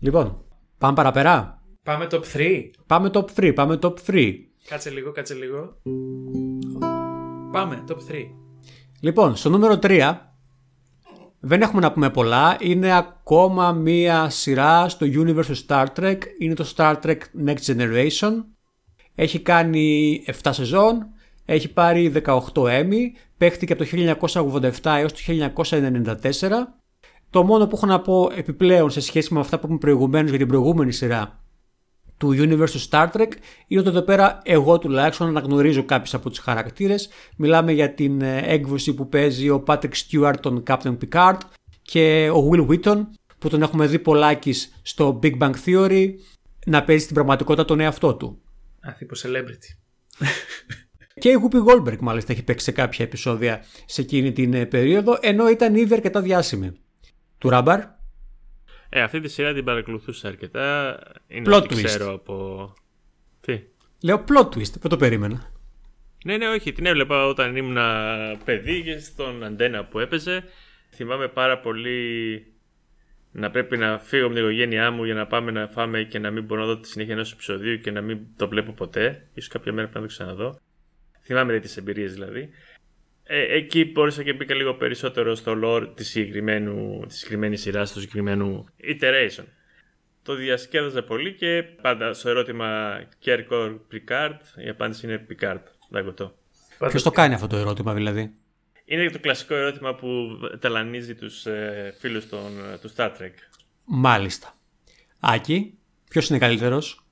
[0.00, 0.22] Όντως.
[0.22, 0.44] λοιπόν,
[0.78, 1.62] πάμε παραπέρα.
[1.82, 2.70] Πάμε top 3.
[2.86, 4.34] Πάμε top 3, πάμε top 3.
[4.68, 5.76] Κάτσε λίγο, κάτσε λίγο.
[7.52, 8.26] Πάμε, top 3.
[9.00, 10.16] Λοιπόν, στο νούμερο 3
[11.40, 12.56] Δεν έχουμε να πούμε πολλά.
[12.60, 16.18] Είναι ακόμα μία σειρά στο universe του Star Trek.
[16.38, 18.32] Είναι το Star Trek Next Generation.
[19.14, 21.06] Έχει κάνει 7 σεζόν.
[21.44, 23.04] Έχει πάρει 18 Emmy.
[23.36, 25.18] Παίχτηκε από το 1987 έως το
[25.60, 26.79] 1994.
[27.30, 30.38] Το μόνο που έχω να πω επιπλέον σε σχέση με αυτά που είπαμε προηγουμένως για
[30.38, 31.40] την προηγούμενη σειρά
[32.20, 33.28] του Universe του Star Trek
[33.66, 37.08] είναι ότι εδώ πέρα εγώ τουλάχιστον αναγνωρίζω κάποιους από τους χαρακτήρες.
[37.36, 41.38] Μιλάμε για την ε, έκδοση που παίζει ο Patrick Stewart τον Captain Picard
[41.82, 43.00] και ο Will Wheaton
[43.38, 46.08] που τον έχουμε δει πολλάκις στο Big Bang Theory
[46.66, 48.42] να παίζει στην πραγματικότητα τον εαυτό του.
[48.80, 49.76] Αθήπο celebrity.
[51.20, 55.18] Και η Whoopi Goldberg μάλιστα έχει παίξει σε κάποια επεισόδια σε εκείνη την ε, περίοδο
[55.20, 56.72] ενώ ήταν ήδη αρκετά διάσημη.
[57.40, 57.80] Του Ράμπαρ.
[58.88, 60.98] Ε, αυτή τη σειρά την παρακολουθούσα αρκετά.
[61.28, 61.84] Είναι Plot ό,τι twist.
[61.84, 62.74] ξέρω από...
[63.40, 63.62] Τι;
[64.02, 65.50] Λέω plot twist, δεν το περίμενα.
[66.24, 66.72] Ναι, ναι, όχι.
[66.72, 67.78] Την έβλεπα όταν ήμουν
[68.44, 70.44] παιδί και στον αντένα που έπαιζε.
[70.90, 72.44] Θυμάμαι πάρα πολύ
[73.32, 76.30] να πρέπει να φύγω με την οικογένειά μου για να πάμε να φάμε και να
[76.30, 79.28] μην μπορώ να δω τη συνέχεια ενός επεισοδίου και να μην το βλέπω ποτέ.
[79.34, 80.60] Ίσως κάποια μέρα πρέπει να το ξαναδώ.
[81.22, 82.50] Θυμάμαι τις εμπειρίες δηλαδή.
[83.32, 88.00] Ε, εκεί μπόρεσα και μπήκα λίγο περισσότερο στο lore της, συγκεκριμένου, της συγκεκριμένης σειράς, του
[88.00, 89.44] συγκεκριμένου iteration.
[90.22, 95.62] Το διασκέδαζα πολύ και πάντα στο ερώτημα Kerkor Picard η απάντηση είναι Picard.
[95.90, 96.34] Δαγκωτό.
[96.88, 98.34] Ποιος το κάνει αυτό το ερώτημα δηλαδή;
[98.84, 103.34] Είναι το κλασικό ερώτημα που ταλανίζει τους ε, φίλους των, του Star Trek.
[103.84, 104.56] Μάλιστα.
[105.20, 105.78] Άκη,
[106.08, 107.04] ποιος είναι καλύτερος;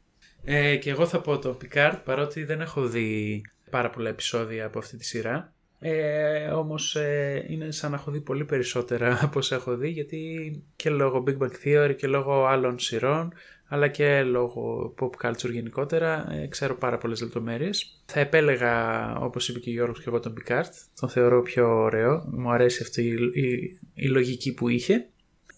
[0.44, 4.78] Ε, και εγώ θα πω το Picard παρότι δεν έχω δει πάρα πολλά επεισόδια από
[4.78, 5.52] αυτή τη σειρά.
[5.80, 10.50] Ε, όμως ε, είναι σαν να έχω δει πολύ περισσότερα από όσα έχω δει γιατί
[10.76, 13.32] και λόγω Big Bang Theory και λόγω άλλων σειρών
[13.70, 18.02] αλλά και λόγω pop culture γενικότερα ε, ξέρω πάρα πολλές λεπτομέρειες.
[18.06, 20.64] Θα επέλεγα όπως είπε και ο Γιώργος και εγώ τον Picard,
[21.00, 25.06] τον θεωρώ πιο ωραίο, μου αρέσει αυτή η, η- η λογική που είχε.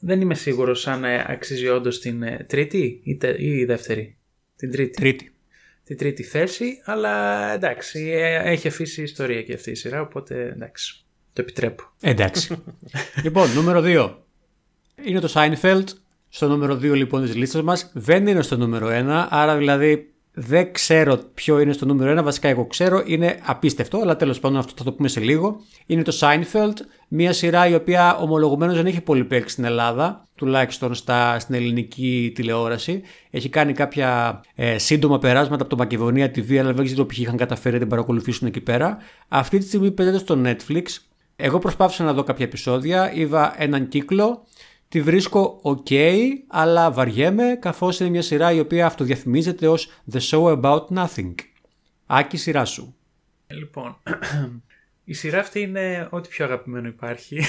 [0.00, 4.16] Δεν είμαι σίγουρος αν ε, αξίζει όντως την ε, τρίτη ή, τε- ή η δεύτερη.
[4.56, 5.32] Την τρίτη Τρίτη.
[5.90, 11.04] Την τρίτη θέση, αλλά εντάξει, ε, έχει αφήσει ιστορία και αυτή η σειρά, οπότε εντάξει,
[11.32, 11.82] το επιτρέπω.
[12.00, 12.62] Εντάξει.
[13.24, 14.14] λοιπόν, νούμερο 2.
[15.04, 15.84] Είναι το Seinfeld.
[16.28, 17.90] Στο νούμερο 2 λοιπόν της λίστας μας.
[17.94, 19.26] Δεν είναι στο νούμερο 1.
[19.30, 22.24] Άρα δηλαδή δεν ξέρω ποιο είναι στο νούμερο 1.
[22.24, 23.02] Βασικά εγώ ξέρω.
[23.06, 23.98] Είναι απίστευτο.
[23.98, 25.60] Αλλά τέλος πάντων αυτό θα το πούμε σε λίγο.
[25.86, 26.74] Είναι το Seinfeld.
[27.08, 30.28] Μια σειρά η οποία ομολογουμένως δεν έχει πολύ παίξει στην Ελλάδα.
[30.34, 33.02] Τουλάχιστον στα, στην ελληνική τηλεόραση.
[33.30, 36.56] Έχει κάνει κάποια ε, σύντομα περάσματα από το Μακεδονία TV.
[36.56, 38.98] Αλλά δεν ξέρω ποιοι είχαν καταφέρει να την παρακολουθήσουν εκεί πέρα.
[39.28, 40.84] Αυτή τη στιγμή παίζεται στο Netflix.
[41.36, 44.44] Εγώ προσπάθησα να δω κάποια επεισόδια, είδα έναν κύκλο,
[44.90, 45.94] τη βρίσκω ok,
[46.48, 51.34] αλλά βαριέμαι καθώς είναι μια σειρά η οποία αυτοδιαφημίζεται ως The Show About Nothing.
[52.06, 52.96] Άκη σειρά σου.
[53.46, 53.96] Λοιπόν,
[55.04, 57.40] η σειρά αυτή είναι ό,τι πιο αγαπημένο υπάρχει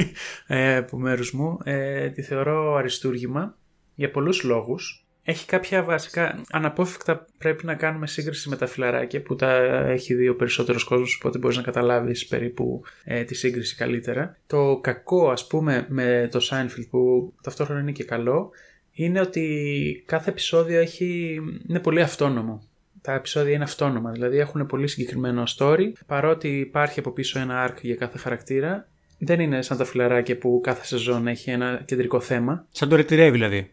[0.46, 1.58] ε, από μέρους μου.
[1.64, 3.58] Ε, τη θεωρώ αριστούργημα
[3.94, 5.06] για πολλούς λόγους.
[5.24, 9.52] Έχει κάποια βασικά αναπόφευκτα πρέπει να κάνουμε σύγκριση με τα φιλαράκια που τα
[9.86, 14.36] έχει δει ο περισσότερος κόσμος οπότε μπορείς να καταλάβεις περίπου ε, τη σύγκριση καλύτερα.
[14.46, 18.50] Το κακό ας πούμε με το Seinfeld που ταυτόχρονα είναι και καλό
[18.92, 22.62] είναι ότι κάθε επεισόδιο έχει, είναι πολύ αυτόνομο
[23.02, 25.92] τα επεισόδια είναι αυτόνομα, δηλαδή έχουν πολύ συγκεκριμένο story.
[26.06, 30.60] Παρότι υπάρχει από πίσω ένα arc για κάθε χαρακτήρα, δεν είναι σαν τα φιλαράκια που
[30.62, 32.66] κάθε σεζόν έχει ένα κεντρικό θέμα.
[32.72, 33.70] Σαν το ρετυρέ δηλαδή.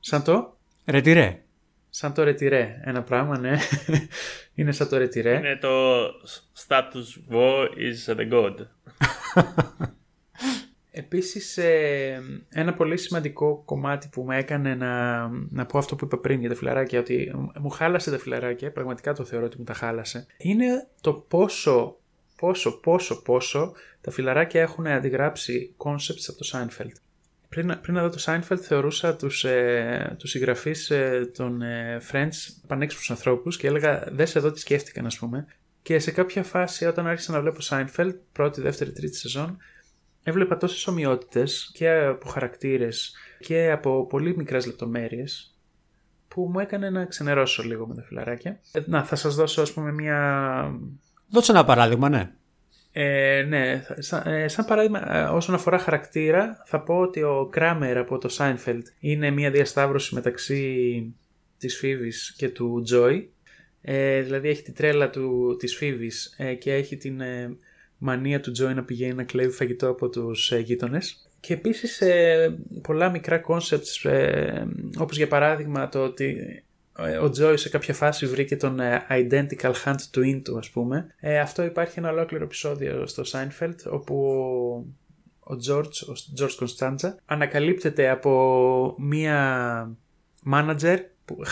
[0.00, 0.57] Σαν το,
[0.90, 1.42] Ρετυρέ.
[1.90, 3.58] σαν το ρετυρέ, ένα πράγμα, ναι.
[4.54, 5.36] είναι σαν το ρετυρέ.
[5.36, 6.04] Είναι το
[6.66, 8.54] status quo is the god.
[10.90, 16.18] Επίσης, ε, ένα πολύ σημαντικό κομμάτι που με έκανε να, να πω αυτό που είπα
[16.18, 19.74] πριν για τα φιλαράκια, ότι μου χάλασε τα φιλαράκια, πραγματικά το θεωρώ ότι μου τα
[19.74, 21.98] χάλασε, είναι το πόσο,
[22.36, 27.07] πόσο, πόσο, πόσο τα φιλαράκια έχουν αντιγράψει concepts από το Seinfeld.
[27.48, 32.00] Πριν, να- πριν να δω το Seinfeld θεωρούσα τους, ε, τους συγγραφείς ε, των ε,
[32.12, 32.32] Friends
[32.66, 35.46] πανέξυπνους ανθρώπους και έλεγα δες εδώ τι σκέφτηκαν ας πούμε.
[35.82, 39.56] Και σε κάποια φάση όταν άρχισα να βλέπω Seinfeld, πρώτη, δεύτερη, τρίτη σεζόν,
[40.22, 45.56] έβλεπα τόσες ομοιότητες και από χαρακτήρες και από πολύ μικρές λεπτομέρειες
[46.28, 48.60] που μου έκανε να ξενερώσω λίγο με τα φιλαράκια.
[48.72, 50.72] Ε, να, θα σας δώσω ας πούμε μια...
[51.30, 52.30] Δώσε ένα παράδειγμα, ναι.
[52.92, 57.48] Ε, ναι, θα- σαν, ε, σαν παράδειγμα ε, όσον αφορά χαρακτήρα θα πω ότι ο
[57.50, 61.14] Κράμερ από το Seinfeld είναι μια διασταύρωση μεταξύ
[61.58, 63.30] της Φίβης και του Τζόι.
[63.82, 67.56] Ε, δηλαδή έχει τη τρέλα του, της Φίβης ε, και έχει την ε,
[67.98, 71.28] μανία του Τζόι να πηγαίνει να κλέβει φαγητό από τους ε, γείτονες.
[71.40, 74.62] Και επίσης ε, πολλά μικρά concepts ε,
[74.98, 76.62] όπως για παράδειγμα το ότι ε,
[77.22, 81.14] ο Τζόι σε κάποια φάση βρήκε τον ε, identical hand twin του ας πούμε.
[81.20, 84.16] Ε, αυτό υπάρχει ένα ολόκληρο επεισόδιο στο Seinfeld όπου
[85.40, 89.96] ο George, ο George Constanza, ανακαλύπτεται από μία
[90.52, 90.98] manager,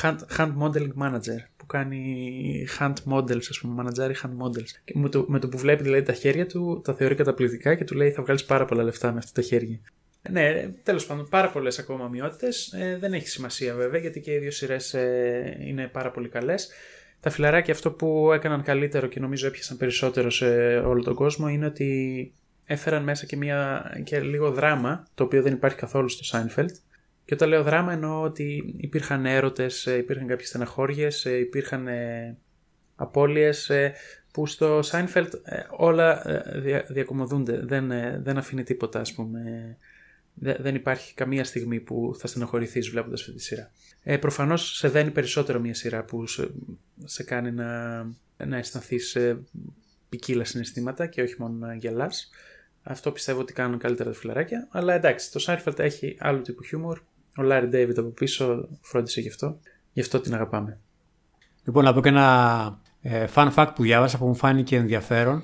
[0.03, 4.70] hand, hand modeling manager, που κάνει hand models, ας πούμε, manager hand models.
[4.84, 7.84] Και με, το, με το που βλέπει δηλαδή τα χέρια του, τα θεωρεί καταπληκτικά και
[7.84, 9.80] του λέει θα βγάλεις πάρα πολλά λεφτά με αυτά τα χέρια.
[10.31, 12.72] Ναι, τέλος πάντων, πάρα πολλές ακόμα ομοιότητες.
[12.72, 16.70] Ε, δεν έχει σημασία βέβαια, γιατί και οι δύο σειρές ε, είναι πάρα πολύ καλές.
[17.20, 21.66] Τα φιλαράκια αυτό που έκαναν καλύτερο και νομίζω έπιασαν περισσότερο σε όλο τον κόσμο είναι
[21.66, 22.33] ότι
[22.64, 26.70] έφεραν μέσα και, μια, και λίγο δράμα, το οποίο δεν υπάρχει καθόλου στο Seinfeld.
[27.24, 32.37] Και όταν λέω δράμα εννοώ ότι υπήρχαν έρωτες, ε, υπήρχαν κάποιες στεναχώριες, ε, υπήρχαν ε,
[32.97, 33.70] απώλειες
[34.33, 35.29] που στο Seinfeld
[35.77, 36.22] όλα
[36.89, 39.41] διακομωδούνται, δεν, δεν αφήνει τίποτα ας πούμε
[40.39, 43.70] δεν υπάρχει καμία στιγμή που θα στενοχωρηθείς βλέποντας αυτή τη σειρά.
[44.03, 46.51] Ε, Προφανώς σε δένει περισσότερο μια σειρά που σε,
[47.05, 48.03] σε κάνει να,
[48.37, 49.16] να αισθανθείς
[50.09, 52.30] ποικίλα συναισθήματα και όχι μόνο να γελάς.
[52.82, 54.68] Αυτό πιστεύω ότι κάνουν καλύτερα τα φιλαράκια.
[54.70, 57.01] Αλλά εντάξει, το Σάιρφελτ έχει άλλο τύπου χιούμορ.
[57.37, 59.59] Ο Λάρι Ντέιβιτ από πίσω φρόντισε γι' αυτό.
[59.93, 60.78] Γι' αυτό την αγαπάμε.
[61.64, 65.43] Λοιπόν, να πω και ένα ε, fun fact που διάβασα που μου φάνηκε ενδιαφέρον.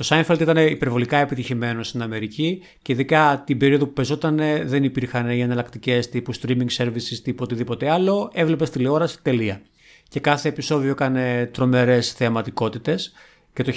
[0.00, 5.30] Το Seinfeld ήταν υπερβολικά επιτυχημένο στην Αμερική και ειδικά την περίοδο που πεζόταν δεν υπήρχαν
[5.30, 8.30] οι εναλλακτικές τύπου streaming services τύπου οτιδήποτε άλλο.
[8.34, 9.60] Έβλεπες τηλεόραση τελεία.
[10.08, 13.12] Και κάθε επεισόδιο έκανε τρομερές θεαματικότητες.
[13.52, 13.72] Και το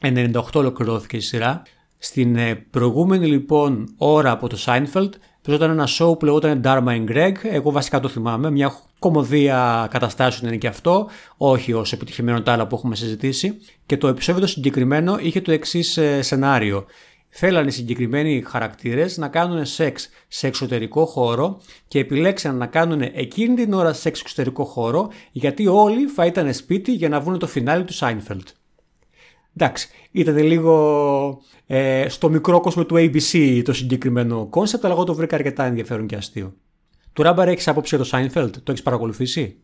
[0.00, 1.62] 1998 ολοκληρώθηκε η σειρά.
[1.98, 5.10] Στην ε, προηγούμενη λοιπόν ώρα από το Seinfeld
[5.42, 7.32] παίζονταν ένα show που λεγόταν Dharma and Greg.
[7.42, 8.50] Εγώ βασικά το θυμάμαι.
[8.50, 11.08] Μια κωμωδία καταστάσεων είναι και αυτό.
[11.36, 13.56] Όχι τόσο επιτυχημένο τα άλλα που έχουμε συζητήσει.
[13.86, 16.86] Και το επεισόδιο το συγκεκριμένο είχε το εξής ε, σενάριο.
[17.32, 23.54] Θέλαν οι συγκεκριμένοι χαρακτήρες να κάνουν σεξ σε εξωτερικό χώρο και επιλέξαν να κάνουν εκείνη
[23.54, 27.46] την ώρα σεξ σε εξωτερικό χώρο γιατί όλοι θα ήταν σπίτι για να δουν το
[27.46, 28.46] φινάλε του Seinfeld.
[29.56, 35.36] Εντάξει, ήταν λίγο ε, στο μικρόκοσμο του ABC το συγκεκριμένο κόνσεπτ, αλλά εγώ το βρήκα
[35.36, 36.56] αρκετά ενδιαφέρον και αστείο.
[37.12, 39.56] Του Ράμπαρ έχεις άποψη για το Seinfeld, το έχεις παρακολουθήσει;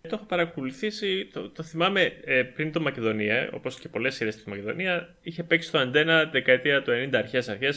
[0.00, 4.48] Το έχω παρακολουθήσει, το, το θυμάμαι ε, πριν το Μακεδονία, όπως και πολλές σειρές στη
[4.48, 7.74] Μακεδονία, είχε παίξει το αντένα δεκαετία του 90 αρχέ-αρχέ,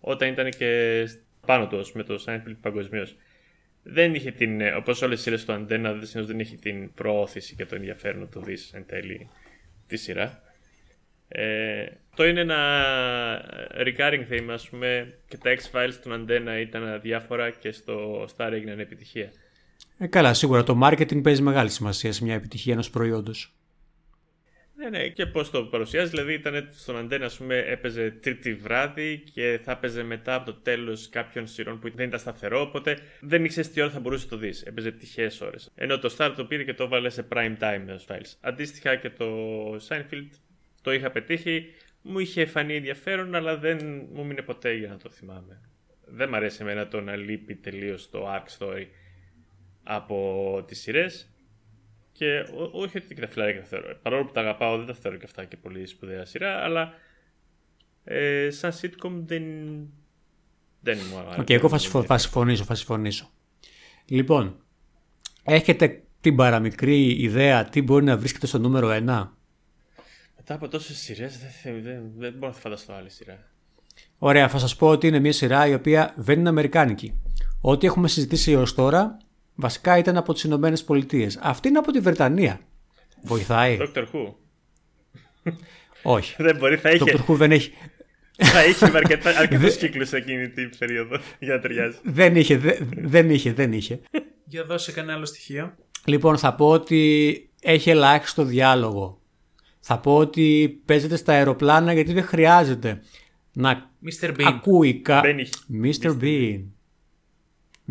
[0.00, 1.02] όταν ήταν και
[1.46, 3.16] πάνω τους με το Seinfeld παγκοσμίως.
[3.82, 7.66] Δεν είχε την, ε, όπως όλες οι σειρές του αντένα, δεν είχε την προώθηση και
[7.66, 9.28] το ενδιαφέρον να το δεις εν τέλει
[9.86, 10.42] τη σειρά.
[11.28, 12.56] Ε, το είναι ένα
[13.86, 18.78] recurring theme, ας πούμε, και τα X-Files του Αντένα ήταν αδιάφορα και στο Star έγιναν
[18.78, 19.32] επιτυχία.
[19.98, 23.52] Ε, καλά, σίγουρα το marketing παίζει μεγάλη σημασία σε μια επιτυχία ενός προϊόντος.
[24.78, 26.10] Ναι, ναι, και πώς το παρουσιάζει.
[26.10, 30.54] Δηλαδή, ήταν στον Αντένα, ας πούμε, έπαιζε τρίτη βράδυ και θα έπαιζε μετά από το
[30.54, 32.60] τέλος κάποιων σειρών που δεν ήταν σταθερό.
[32.60, 34.62] Οπότε δεν ήξερες τι ώρα θα μπορούσες να το δεις.
[34.62, 35.70] Έπαιζε τυχαίες ώρες.
[35.74, 38.36] Ενώ το Star το πήρε και το βάλε σε prime time με files.
[38.40, 39.26] Αντίστοιχα και το
[39.88, 40.28] Seinfeld
[40.88, 41.66] το είχα πετύχει,
[42.02, 45.60] μου είχε φανεί ενδιαφέρον, αλλά δεν μου έμεινε ποτέ για να το θυμάμαι.
[46.06, 48.86] Δεν μ' αρέσει εμένα το να λείπει τελείως το arc story
[49.82, 51.32] από τις σειρές.
[52.12, 53.98] Και όχι ότι και τα φιλαράκια τα θεωρώ.
[54.02, 56.92] Παρόλο που τα αγαπάω, δεν τα θεωρώ και αυτά και πολύ σπουδαία σειρά, αλλά
[58.04, 59.42] ε, σαν sitcom δεν,
[60.80, 61.40] δεν μου αρέσει.
[61.40, 61.68] Οκ, εγώ
[62.04, 63.30] θα συμφωνήσω, θα συμφωνήσω.
[64.04, 64.56] Λοιπόν,
[65.44, 69.37] έχετε την παραμικρή ιδέα τι μπορεί να βρίσκεται στο νούμερο 1.
[70.50, 73.38] Μετά από τόσες σειρές δεν, δεν, δεν μπορώ να φανταστώ άλλη σειρά.
[74.18, 77.20] Ωραία, θα σας πω ότι είναι μια σειρά η οποία δεν είναι Αμερικάνικη.
[77.60, 79.16] Ό,τι έχουμε συζητήσει έως τώρα
[79.54, 81.38] βασικά ήταν από τις Ηνωμένες Πολιτείες.
[81.42, 82.60] Αυτή είναι από τη Βρετανία.
[83.22, 83.78] Βοηθάει.
[83.80, 84.34] Doctor Who.
[86.02, 86.34] Όχι.
[86.42, 87.04] δεν μπορεί, θα είχε.
[87.04, 87.72] Doctor Who δεν έχει.
[88.36, 88.90] θα είχε
[89.40, 91.98] αρκετούς κύκλους εκείνη την περίοδο για να ταιριάζει.
[92.02, 92.56] δεν είχε,
[92.96, 94.00] δεν είχε, δεν είχε.
[94.44, 95.74] Για δώσε κανένα άλλο στοιχείο.
[96.04, 99.17] Λοιπόν, θα πω ότι έχει ελάχιστο διάλογο.
[99.90, 103.02] Θα πω ότι παίζεται στα αεροπλάνα γιατί δεν χρειάζεται
[103.52, 104.28] να Mr.
[104.28, 104.42] Bean.
[104.42, 105.22] ακούει κα...
[105.82, 106.18] Mr.
[106.20, 106.60] Bean.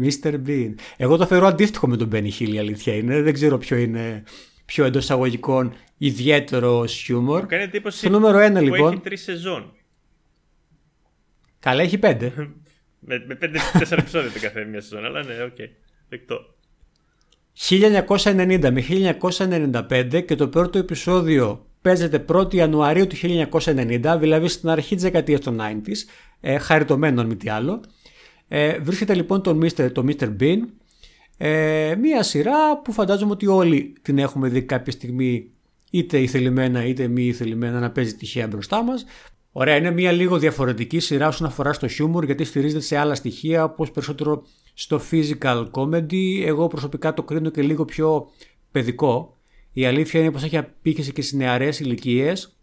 [0.01, 0.33] Mr.
[0.47, 0.73] Bean.
[0.97, 3.21] Εγώ το θεωρώ αντίστοιχο με τον Benny Hill η αλήθεια είναι.
[3.21, 4.23] Δεν ξέρω ποιο είναι
[4.65, 7.41] πιο εντός εισαγωγικών ιδιαίτερο χιούμορ.
[7.41, 8.91] Μου κάνει εντύπωση Στο νούμερο 1 λοιπόν.
[8.91, 9.71] Έχει τρεις σεζόν.
[11.59, 12.33] Καλά, έχει πέντε.
[13.07, 15.55] με, με πέντε-τέσσερα επεισόδια το καθένα μια σεζόν, αλλά ναι, οκ.
[15.57, 15.69] Okay.
[16.09, 16.55] Δεκτό.
[17.69, 18.83] 1990 με
[19.89, 23.15] 1995 και το πρώτο επεισόδιο παίζεται 1η Ιανουαρίου του
[23.59, 25.97] 1990, δηλαδή στην αρχή της δεκαετίας των 90s,
[26.39, 27.81] ε, χαριτωμένο αν μη τι άλλο.
[28.47, 29.91] Ε, βρίσκεται λοιπόν το Mr.
[29.91, 30.35] Το Mr.
[30.39, 30.57] Bean,
[31.37, 35.51] ε, μία σειρά που φαντάζομαι ότι όλοι την έχουμε δει κάποια στιγμή
[35.91, 39.05] είτε ηθελημένα είτε μη ηθελημένα να παίζει τυχαία μπροστά μας.
[39.51, 43.63] Ωραία, είναι μια λίγο διαφορετική σειρά όσον αφορά στο χιούμορ γιατί στηρίζεται σε άλλα στοιχεία
[43.63, 46.43] όπως περισσότερο στο physical comedy.
[46.45, 48.27] Εγώ προσωπικά το κρίνω και λίγο πιο
[48.71, 49.36] παιδικό
[49.77, 52.57] η αλήθεια είναι πως έχει απήχηση και στις νεαρές ηλικίες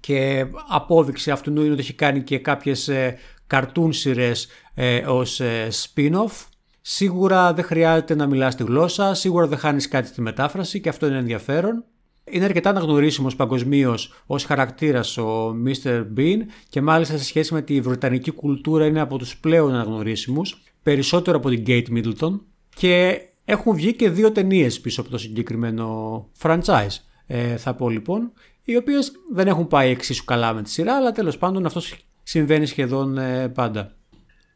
[0.00, 5.68] και απόδειξη αυτού είναι ότι έχει κάνει και κάποιες ε, καρτούν σειρές ε, ως ε,
[5.72, 6.46] spin-off.
[6.80, 11.06] Σίγουρα δεν χρειάζεται να μιλάς τη γλώσσα, σίγουρα δεν χάνεις κάτι στη μετάφραση και αυτό
[11.06, 11.84] είναι ενδιαφέρον.
[12.24, 16.06] Είναι αρκετά αναγνωρίσιμος παγκοσμίως ως χαρακτήρας ο Mr.
[16.16, 21.36] Bean και μάλιστα σε σχέση με τη βρετανική κουλτούρα είναι από τους πλέον αναγνωρίσιμους, περισσότερο
[21.36, 22.40] από την Kate Middleton.
[22.76, 28.32] Και έχουν βγει και δύο ταινίες πίσω από το συγκεκριμένο franchise, ε, θα πω λοιπόν,
[28.64, 31.80] οι οποίες δεν έχουν πάει εξίσου καλά με τη σειρά, αλλά τέλος πάντων αυτό
[32.22, 33.96] συμβαίνει σχεδόν ε, πάντα.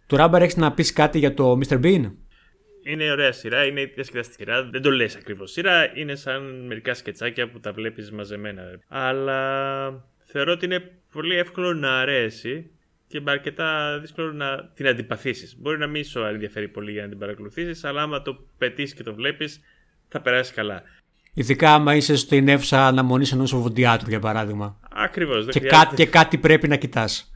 [0.06, 1.84] Του Ράμπερ έχεις να πεις κάτι για το Mr.
[1.84, 2.12] Bean;
[2.82, 4.68] Είναι ωραία σειρά, είναι διασκεδαστική σειρά.
[4.70, 8.62] Δεν το λες ακριβώς σειρά, είναι σαν μερικά σκετσάκια που τα βλέπεις μαζεμένα.
[8.88, 12.70] Αλλά θεωρώ ότι είναι πολύ εύκολο να αρέσει
[13.08, 15.56] και με αρκετά δύσκολο να την αντιπαθήσεις.
[15.58, 19.02] Μπορεί να μην σου ενδιαφέρει πολύ για να την παρακολουθήσεις, αλλά άμα το πετύχεις και
[19.02, 19.60] το βλέπεις,
[20.08, 20.82] θα περάσει καλά.
[21.34, 24.80] Ειδικά άμα είσαι στην αίθουσα αναμονής ενός οβοντιάτρου, για παράδειγμα.
[24.90, 25.46] Ακριβώς.
[25.46, 27.32] Και, κάτι, και κάτι πρέπει να κοιτάς.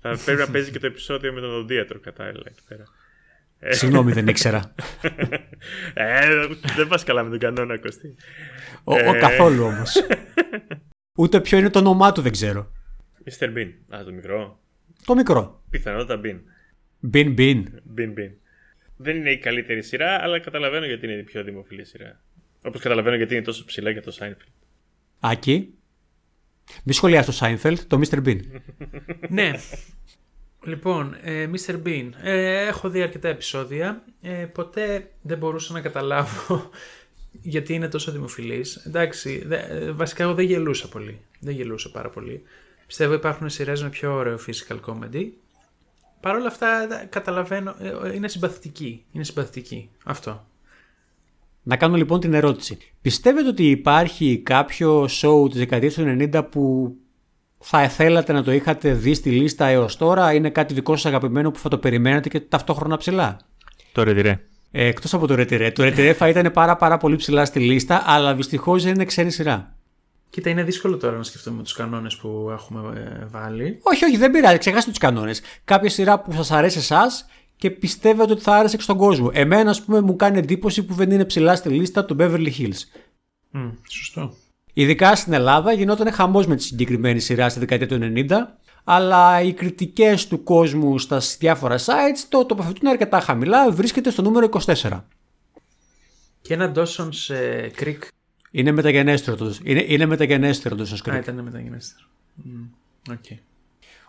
[0.00, 2.84] Θα πρέπει να παίζει και το επεισόδιο με τον οδοντίατρο κατάλληλα εκεί πέρα.
[3.74, 4.74] Συγγνώμη, δεν ήξερα.
[5.94, 6.46] ε,
[6.76, 8.14] δεν πας καλά με τον κανόνα, Κωστή.
[8.84, 9.94] Ο, ο καθόλου όμως.
[11.18, 12.72] Ούτε ποιο είναι το όνομά του δεν ξέρω.
[13.24, 13.46] Mr.
[13.46, 13.96] Bean.
[13.96, 14.61] Α, το μικρό.
[15.04, 15.62] Το μικρό.
[15.70, 16.38] Πιθανότατα Bean.
[17.12, 17.64] Bean Bean.
[17.96, 18.30] Bean Bean.
[18.96, 22.20] Δεν είναι η καλύτερη σειρά, αλλά καταλαβαίνω γιατί είναι η πιο δημοφιλή σειρά.
[22.62, 24.52] Όπως καταλαβαίνω γιατί είναι τόσο ψηλά για το Seinfeld.
[25.20, 25.74] Άκη.
[26.84, 28.26] Μη σχολιάσει το Seinfeld, το Mr.
[28.26, 28.40] Bean.
[29.28, 29.52] ναι.
[30.64, 31.82] Λοιπόν, ε, Mr.
[31.86, 32.10] Bean.
[32.22, 34.04] Ε, έχω δει αρκετά επεισόδια.
[34.22, 36.70] Ε, ποτέ δεν μπορούσα να καταλάβω
[37.54, 38.76] γιατί είναι τόσο δημοφιλής.
[38.76, 41.20] Εντάξει, δε, ε, βασικά εγώ δεν γελούσα πολύ.
[41.40, 42.42] Δεν γελούσα πάρα πολύ.
[42.92, 45.24] Πιστεύω υπάρχουν σειρές με πιο ωραίο physical comedy.
[46.20, 47.74] Παρ' όλα αυτά καταλαβαίνω,
[48.04, 49.04] ε, είναι συμπαθητική.
[49.12, 49.90] Είναι συμπαθητική.
[50.04, 50.46] Αυτό.
[51.62, 52.78] Να κάνω λοιπόν την ερώτηση.
[53.02, 56.94] Πιστεύετε ότι υπάρχει κάποιο show της δεκαετίας του 90 που
[57.58, 61.50] θα θέλατε να το είχατε δει στη λίστα έως τώρα, είναι κάτι δικό σας αγαπημένο
[61.50, 63.36] που θα το περιμένετε και ταυτόχρονα ψηλά;
[63.92, 64.40] Το Ρετυρέ.
[64.70, 65.70] Ε, Εκτός από το Ρετυρέ.
[65.70, 69.30] Το Ρετυρέ θα ήταν πάρα, πάρα πολύ ψηλά στη λίστα, αλλά δυστυχώς δεν είναι ξένη
[69.30, 69.76] σειρά.
[70.32, 73.78] Κοίτα, είναι δύσκολο τώρα να σκεφτούμε τους κανόνες που έχουμε ε, βάλει.
[73.82, 74.58] Όχι, όχι, δεν πειράζει.
[74.58, 75.40] Ξεχάστε τους κανόνες.
[75.64, 77.26] Κάποια σειρά που σας αρέσει εσάς
[77.56, 79.30] και πιστεύετε ότι θα άρεσε και στον κόσμο.
[79.32, 82.80] Εμένα, ας πούμε, μου κάνει εντύπωση που δεν είναι ψηλά στη λίστα του Beverly Hills.
[83.54, 84.34] Mm, σωστό.
[84.72, 88.26] Ειδικά στην Ελλάδα γινόταν χαμός με τη συγκεκριμένη σειρά στη δεκαετία του 90,
[88.84, 94.48] αλλά οι κριτικές του κόσμου στα διάφορα sites το τοποθετούν αρκετά χαμηλά, βρίσκεται στο νούμερο
[94.66, 95.04] 24.
[96.40, 97.34] Και ένα Dawson's
[97.80, 97.98] Creek.
[98.54, 101.14] Είναι μεταγενέστερος το είναι, είναι μεταγενέστερος το Creek.
[101.14, 102.04] Α, ήταν μεταγενέστερο.
[102.44, 103.36] Mm, okay.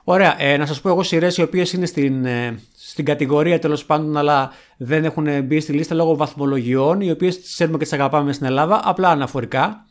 [0.04, 3.86] Ωραία, ε, να σας πω εγώ σειρές οι οποίες είναι στην, ε, στην κατηγορία τέλος
[3.86, 7.94] πάντων αλλά δεν έχουν μπει στη λίστα λόγω βαθμολογιών οι οποίες τις ξέρουμε και τις
[7.94, 9.86] αγαπάμε στην Ελλάδα απλά αναφορικά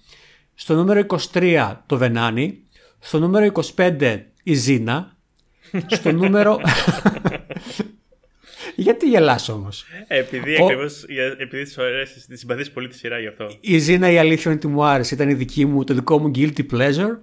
[0.54, 2.58] στο νούμερο 23 το Βενάνι.
[2.98, 5.16] Στο νούμερο 25 η Ζήνα.
[5.86, 6.58] Στο νούμερο...
[8.76, 10.64] Γιατί γελάς όμως; Επειδή Ο...
[10.64, 11.04] ακριβώς,
[11.38, 13.50] επειδή τις ωραίες, τις συμπαθείς πολύ τη σειρά γι' αυτό.
[13.60, 15.14] Η Ζήνα η αλήθεια είναι ότι μου άρεσε.
[15.14, 17.16] Ήταν η δική μου, το δικό μου guilty pleasure.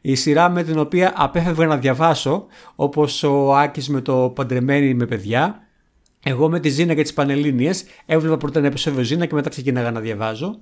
[0.00, 5.06] Η σειρά με την οποία απέφευγα να διαβάσω, όπως ο Άκης με το παντρεμένη με
[5.06, 5.66] παιδιά.
[6.24, 9.90] Εγώ με τη Ζήνα και τις Πανελλήνιες έβλεπα πρώτα ένα επεισόδιο Ζήνα και μετά ξεκίναγα
[9.90, 10.58] να διαβάζω.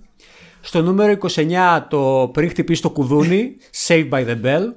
[0.61, 3.57] Στο νούμερο 29 το πριν χτυπήσει το κουδούνι,
[3.87, 4.72] Saved by the Bell.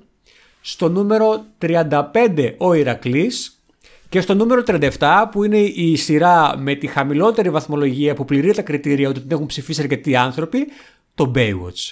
[0.61, 3.62] Στο νούμερο 35 ο Ηρακλής.
[4.13, 4.89] Και στο νούμερο 37
[5.31, 9.45] που είναι η σειρά με τη χαμηλότερη βαθμολογία που πληρεί τα κριτήρια ότι την έχουν
[9.45, 10.67] ψηφίσει αρκετοί άνθρωποι,
[11.15, 11.91] το Baywatch.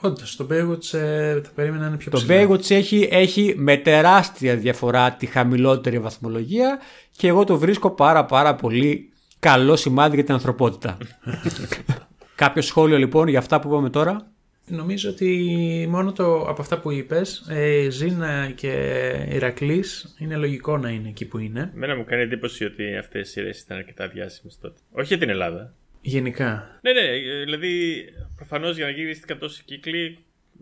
[0.00, 2.46] Όντως, το Baywatch ε, θα περίμενα να είναι πιο ψηλό.
[2.46, 6.78] Το Baywatch έχει, έχει με τεράστια διαφορά τη χαμηλότερη βαθμολογία
[7.16, 10.96] και εγώ το βρίσκω πάρα πάρα πολύ καλό σημάδι για την ανθρωπότητα.
[12.34, 14.32] Κάποιο σχόλιο λοιπόν για αυτά που είπαμε τώρα;
[14.66, 18.72] Νομίζω ότι μόνο το, από αυτά που είπες, ε, Ζήνα και
[19.30, 21.70] Ηρακλής είναι λογικό να είναι εκεί που είναι.
[21.74, 24.78] Μένα μου κάνει εντύπωση ότι αυτές οι σειρές ήταν αρκετά διάσημες τότε.
[24.92, 25.74] Όχι για την Ελλάδα.
[26.00, 26.78] Γενικά.
[26.80, 27.00] Ναι, ναι,
[27.44, 28.04] δηλαδή
[28.36, 30.18] προφανώς για να γυρίστηκαν τόσοι κύκλοι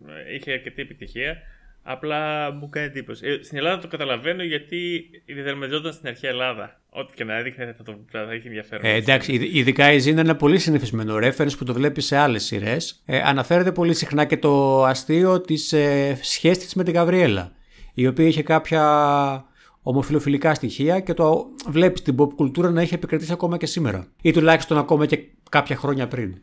[0.08, 1.36] ε, είχε αρκετή επιτυχία.
[1.82, 3.26] Απλά μου κάνει εντύπωση.
[3.26, 6.80] Ε, στην Ελλάδα το καταλαβαίνω γιατί διδερμεζόταν στην αρχαία Ελλάδα.
[6.88, 8.84] Ό,τι και να έδειχνε θα, το, θα είχε ενδιαφέρον.
[8.84, 12.44] Ε, εντάξει, ειδικά η Ζήνα είναι ένα πολύ συνηθισμένο reference που το βλέπεις σε άλλες
[12.44, 13.02] σειρές.
[13.06, 17.52] Ε, αναφέρεται πολύ συχνά και το αστείο της ε, σχέσης της με την Γαβριέλα.
[17.94, 19.44] Η οποία είχε κάποια
[19.82, 24.06] ομοφιλοφιλικά στοιχεία και το βλέπεις την pop κουλτούρα να έχει επικρατήσει ακόμα και σήμερα.
[24.22, 25.18] Ή τουλάχιστον ακόμα και
[25.50, 26.42] κάποια χρόνια πριν.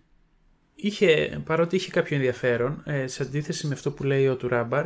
[0.75, 4.85] Είχε, παρότι είχε κάποιο ενδιαφέρον, ε, σε αντίθεση με αυτό που λέει ο Τουράμπαρ,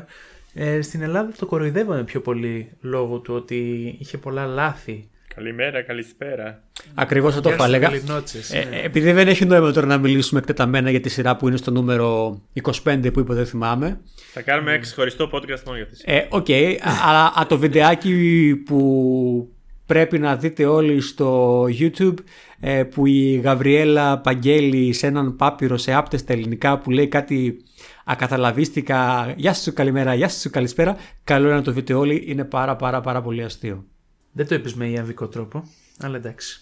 [0.53, 3.55] ε, στην Ελλάδα το κοροϊδεύαμε πιο πολύ λόγω του ότι
[3.99, 5.07] είχε πολλά λάθη.
[5.35, 6.63] Καλημέρα, καλησπέρα.
[6.93, 7.93] Ακριβώς αυτό Γεια θα σου, έλεγα.
[7.93, 8.79] Ελληνότσες, Ε, ναι.
[8.83, 12.41] επειδή δεν έχει νόημα τώρα να μιλήσουμε εκτεταμένα για τη σειρά που είναι στο νούμερο
[12.83, 13.99] 25 που είπε, δεν θυμάμαι.
[14.33, 16.03] Θα κάνουμε ξεχωριστό podcast μόνο για αυτή.
[16.05, 19.49] Ε, Οκ, α- αλλά α, το βιντεάκι που
[19.85, 22.13] πρέπει να δείτε όλοι στο YouTube
[22.59, 27.63] ε, που η Γαβριέλα Παγγέλη σε έναν πάπυρο σε άπτες στα ελληνικά που λέει κάτι
[28.03, 32.75] ακαταλαβίστηκα «Γεια σου καλημέρα, γεια σου καλησπέρα» καλό είναι να το δείτε όλοι, είναι πάρα
[32.75, 33.85] πάρα πάρα πολύ αστείο.
[34.31, 35.63] Δεν το είπες με ιαβικό τρόπο,
[35.99, 36.61] αλλά εντάξει.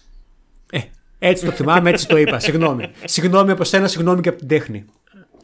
[0.70, 0.80] Ε,
[1.18, 2.90] έτσι το θυμάμαι, έτσι το είπα, συγγνώμη.
[3.04, 4.84] Συγγνώμη από σένα, συγγνώμη και από την τέχνη.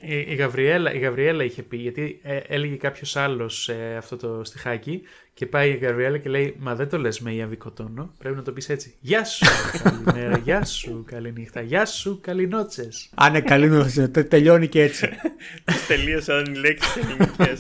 [0.01, 5.03] Η, η, Γαβριέλα, η Γαβριέλα είχε πει, γιατί ε, έλεγε κάποιος άλλος αυτό το στιχάκι
[5.35, 8.15] και πάει η Γαβριέλα και λέει Μα δεν το λες με ιαβικό τόνο.
[8.19, 8.95] Πρέπει να το πεις έτσι.
[9.01, 9.47] Γεια σου,
[9.83, 13.11] καλημέρα, γεια σου, καληνύχτα, γεια σου, καληνότσες.
[13.15, 15.09] Αν είναι καλή νόηση, τε- τελειώνει και έτσι.
[15.89, 17.55] Τελείωσαν οι λέξει ελληνικέ.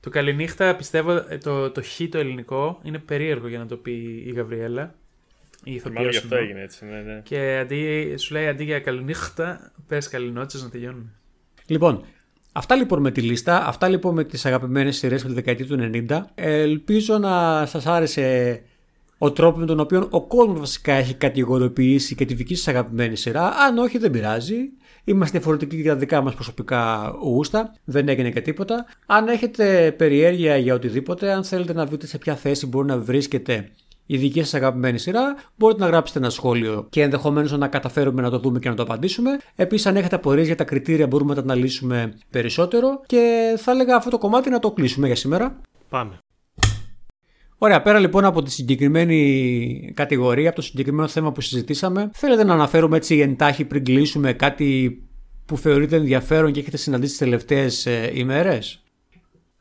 [0.00, 4.22] Το καληνύχτα πιστεύω ε, το, το χ το ελληνικό είναι περίεργο για να το πει
[4.26, 4.94] η Γαβριέλα.
[5.64, 6.48] Η ηθοποιός Μάλλον γι' αυτό εννοώ.
[6.48, 6.84] έγινε έτσι.
[6.84, 7.20] Ναι, ναι.
[7.24, 11.10] Και αντί, σου λέει αντί για καληνύχτα, πες καληνότσες να τελειώνουμε.
[11.66, 12.04] Λοιπόν,
[12.52, 15.90] αυτά λοιπόν με τη λίστα, αυτά λοιπόν με τις αγαπημένες σειρές από τη δεκαετία του
[16.08, 16.20] 90.
[16.34, 18.60] Ελπίζω να σας άρεσε
[19.18, 23.16] ο τρόπος με τον οποίο ο κόσμος βασικά έχει κατηγοριοποιήσει και τη δική σας αγαπημένη
[23.16, 23.48] σειρά.
[23.48, 24.56] Αν όχι δεν πειράζει.
[25.04, 27.74] Είμαστε διαφορετικοί για τα δικά μας προσωπικά γούστα.
[27.84, 28.86] Δεν έγινε και τίποτα.
[29.06, 33.70] Αν έχετε περιέργεια για οτιδήποτε, αν θέλετε να βρείτε σε ποια θέση μπορεί να βρίσκεται
[34.12, 38.30] η δική σας αγαπημένη σειρά, μπορείτε να γράψετε ένα σχόλιο και ενδεχομένως να καταφέρουμε να
[38.30, 39.30] το δούμε και να το απαντήσουμε.
[39.54, 43.00] Επίσης, αν έχετε απορίες για τα κριτήρια, μπορούμε να τα αναλύσουμε περισσότερο.
[43.06, 45.60] Και θα έλεγα αυτό το κομμάτι να το κλείσουμε για σήμερα.
[45.88, 46.18] Πάμε.
[47.58, 52.52] Ωραία, πέρα λοιπόν από τη συγκεκριμένη κατηγορία, από το συγκεκριμένο θέμα που συζητήσαμε, θέλετε να
[52.52, 55.02] αναφέρουμε έτσι εντάχει πριν κλείσουμε κάτι
[55.46, 58.82] που θεωρείτε ενδιαφέρον και έχετε συναντήσει τις τελευταίες ημέρες;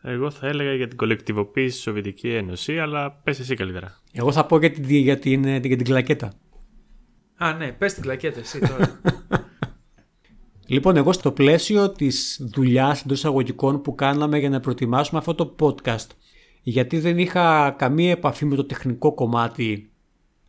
[0.04, 4.02] Εγώ θα έλεγα για την κολεκτιβοποίηση στη Σοβιετική Ένωση, αλλά πες εσύ καλύτερα.
[4.12, 6.34] Εγώ θα πω για την, για την, για την κλακέτα.
[7.36, 8.99] Α, ναι, πες την κλακέτα εσύ τώρα.
[10.72, 15.56] Λοιπόν, εγώ στο πλαίσιο της δουλειάς εντός εισαγωγικών που κάναμε για να προετοιμάσουμε αυτό το
[15.60, 16.08] podcast,
[16.62, 19.91] γιατί δεν είχα καμία επαφή με το τεχνικό κομμάτι,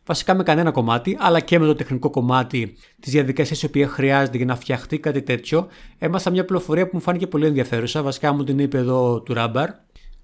[0.05, 4.37] βασικά με κανένα κομμάτι, αλλά και με το τεχνικό κομμάτι της διαδικασίας η οποία χρειάζεται
[4.37, 8.43] για να φτιαχτεί κάτι τέτοιο, έμαθα μια πληροφορία που μου φάνηκε πολύ ενδιαφέρουσα, βασικά μου
[8.43, 9.69] την είπε εδώ του Ράμπαρ.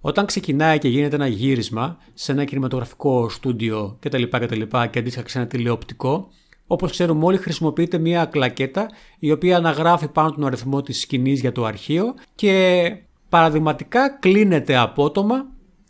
[0.02, 4.24] Όταν ξεκινάει και γίνεται ένα γύρισμα σε ένα κινηματογραφικό στούντιο κτλ.
[4.24, 6.30] κτλ και αντίστοιχα σε ένα τηλεοπτικό,
[6.72, 11.52] Όπως ξέρουμε όλοι, χρησιμοποιείται μια κλακέτα η οποία αναγράφει πάνω τον αριθμό της σκηνής για
[11.52, 12.96] το αρχείο και
[13.30, 15.46] παραδειγματικά κλείνεται απότομα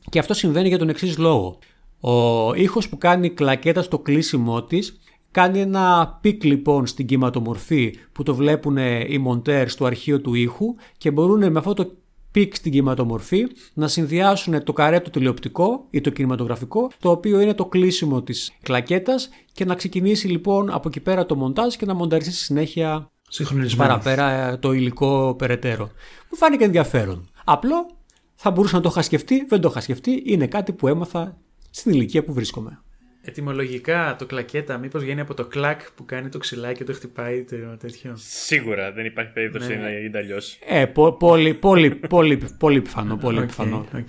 [0.10, 1.58] και αυτό συμβαίνει για τον εξής λόγο.
[2.00, 5.00] Ο ήχος που κάνει η κλακέτα στο κλείσιμό της
[5.32, 8.78] κάνει ένα peak λοιπόν στην κυματομορφή που το βλέπουν
[9.08, 11.92] οι μοντέρ στο αρχείο του ήχου και μπορούν με αυτό το
[12.32, 17.54] peak στην κυματομορφή να συνδυάσουν το καρέ το τηλεοπτικό ή το κινηματογραφικό το οποίο είναι
[17.54, 21.94] το κλείσιμο της κλακέτας και να ξεκινήσει λοιπόν από εκεί πέρα το μοντάζ και να
[21.94, 23.90] μονταριστεί στη συνέχεια Συγχρονισμένο.
[23.90, 25.90] παραπέρα ε, το υλικό περαιτέρω.
[26.32, 27.30] Μου φάνηκε ενδιαφέρον.
[27.44, 27.90] Απλό,
[28.36, 31.38] θα μπορούσα να το είχα σκεφτεί, δεν το είχα σκεφτεί, είναι κάτι που έμαθα
[31.70, 32.82] στην ηλικία που βρίσκομαι.
[33.22, 37.44] Ετυμολογικά το κλακέτα, μήπως βγαίνει από το κλακ που κάνει το ξυλάκι και το χτυπάει
[37.44, 39.76] το τέτοιο; Σίγουρα δεν υπάρχει περίπτωση Ναι.
[39.82, 40.58] να γίνεται αλλιώς.
[40.68, 43.86] Ε, πο- πολύ, πολύ, πολύ, πολύ πιθανό, πολύ Οκ, πιθανό.
[43.96, 44.08] οκ.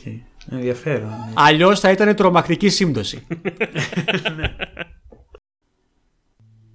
[0.50, 1.08] Ενδιαφέρον.
[1.08, 1.32] ναι.
[1.34, 3.26] Αλλιώς θα ήταν τρομακτική σύμπτωση.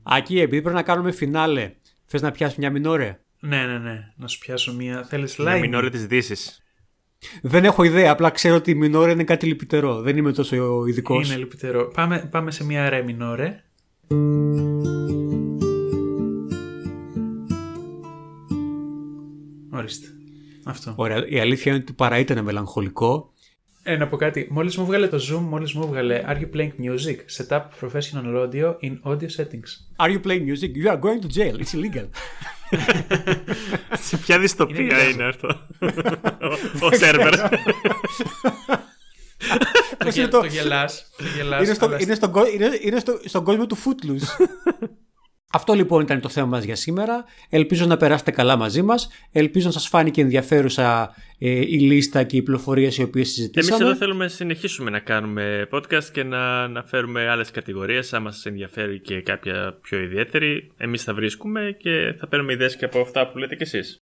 [0.03, 1.73] Ακή, επειδή πρέπει να κάνουμε φινάλε,
[2.05, 4.11] θες να πιάσεις μια μινόρε; Ναι, ναι, ναι.
[4.15, 5.03] Να σου πιάσω μία.
[5.03, 5.59] Θέλεις Να live.
[5.59, 6.64] μην ώρα της Δύσης.
[7.41, 10.01] Δεν έχω ιδέα, απλά ξέρω ότι η μινόρε είναι κάτι λυπητερό.
[10.01, 11.27] Δεν είμαι τόσο ειδικός.
[11.27, 11.91] Είναι λυπητερό.
[11.93, 13.63] Πάμε, πάμε σε μία ρε μινόρε.
[19.71, 20.07] Ορίστε.
[20.65, 20.93] Αυτό.
[20.95, 23.33] Ωραία, η αλήθεια είναι ότι παρά ήταν μελαγχολικό.
[23.87, 24.47] Ε, να πω κάτι.
[24.51, 27.15] Μόλις μου βγάλε το Zoom, μόλις μου βγάλε Are you playing music?
[27.37, 29.69] Set up professional audio in audio settings.
[30.05, 30.71] Are you playing music?
[30.75, 31.59] You are going to jail.
[31.59, 32.05] It's illegal.
[33.91, 35.47] Σε ποια δυστοπία Είναι είναι αυτό;
[36.81, 37.35] Ο σερβερ.
[37.39, 37.49] το,
[40.05, 42.69] Πώς γε, είναι το- το γελάς, το γελάς, είναι, στο, αλλά είναι, στον, κο- είναι,
[42.81, 44.45] είναι στο, στον κόσμο του Footloose.
[45.55, 47.25] Αυτό λοιπόν ήταν το θέμα μας για σήμερα.
[47.49, 49.09] Ελπίζω να περάσετε καλά μαζί μας.
[49.31, 53.85] Ελπίζω να σας φάνηκε ενδιαφέρουσα ε, η λίστα και οι πληροφορίες οι οποίες Εμείς συζητήσαμε.
[53.85, 58.13] εδώ θέλουμε να συνεχίσουμε να κάνουμε podcast και να, να φέρουμε άλλες κατηγορίες.
[58.13, 62.85] Αν σας ενδιαφέρει και κάποια πιο ιδιαίτερη, εμείς θα βρίσκουμε και θα παίρνουμε ιδέες και
[62.85, 63.99] από αυτά που λέτε κι εσείς.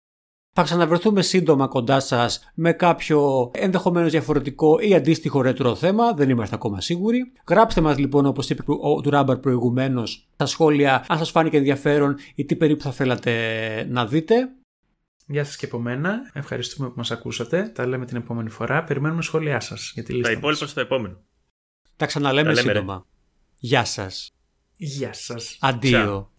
[0.53, 6.55] Θα ξαναβρεθούμε σύντομα κοντά σας με κάποιο ενδεχομένως διαφορετικό ή αντίστοιχο ρετρό θέμα, δεν είμαστε
[6.55, 7.31] ακόμα σίγουροι.
[7.47, 12.15] Γράψτε μας λοιπόν όπως είπε ο του Ράμπαρ προηγουμένως στα σχόλια αν σας φάνηκε ενδιαφέρον
[12.35, 13.33] ή τι περίπου θα θέλατε
[13.89, 14.49] να δείτε.
[15.25, 16.19] Γεια σας και από μένα.
[16.33, 17.71] Ευχαριστούμε που μας ακούσατε.
[17.75, 18.83] Τα λέμε την επόμενη φορά.
[18.83, 20.39] Περιμένουμε σχόλιά σας για τη λίστα Τα μας.
[20.43, 21.17] υπόλοιπα στο επόμενο.
[21.95, 22.77] Τα ξαναλέμε Τα λέμε, ρε.
[22.79, 23.05] σύντομα.
[23.59, 24.31] Γεια σας.
[24.75, 25.57] Γεια σας.
[25.61, 26.31] Αντίο.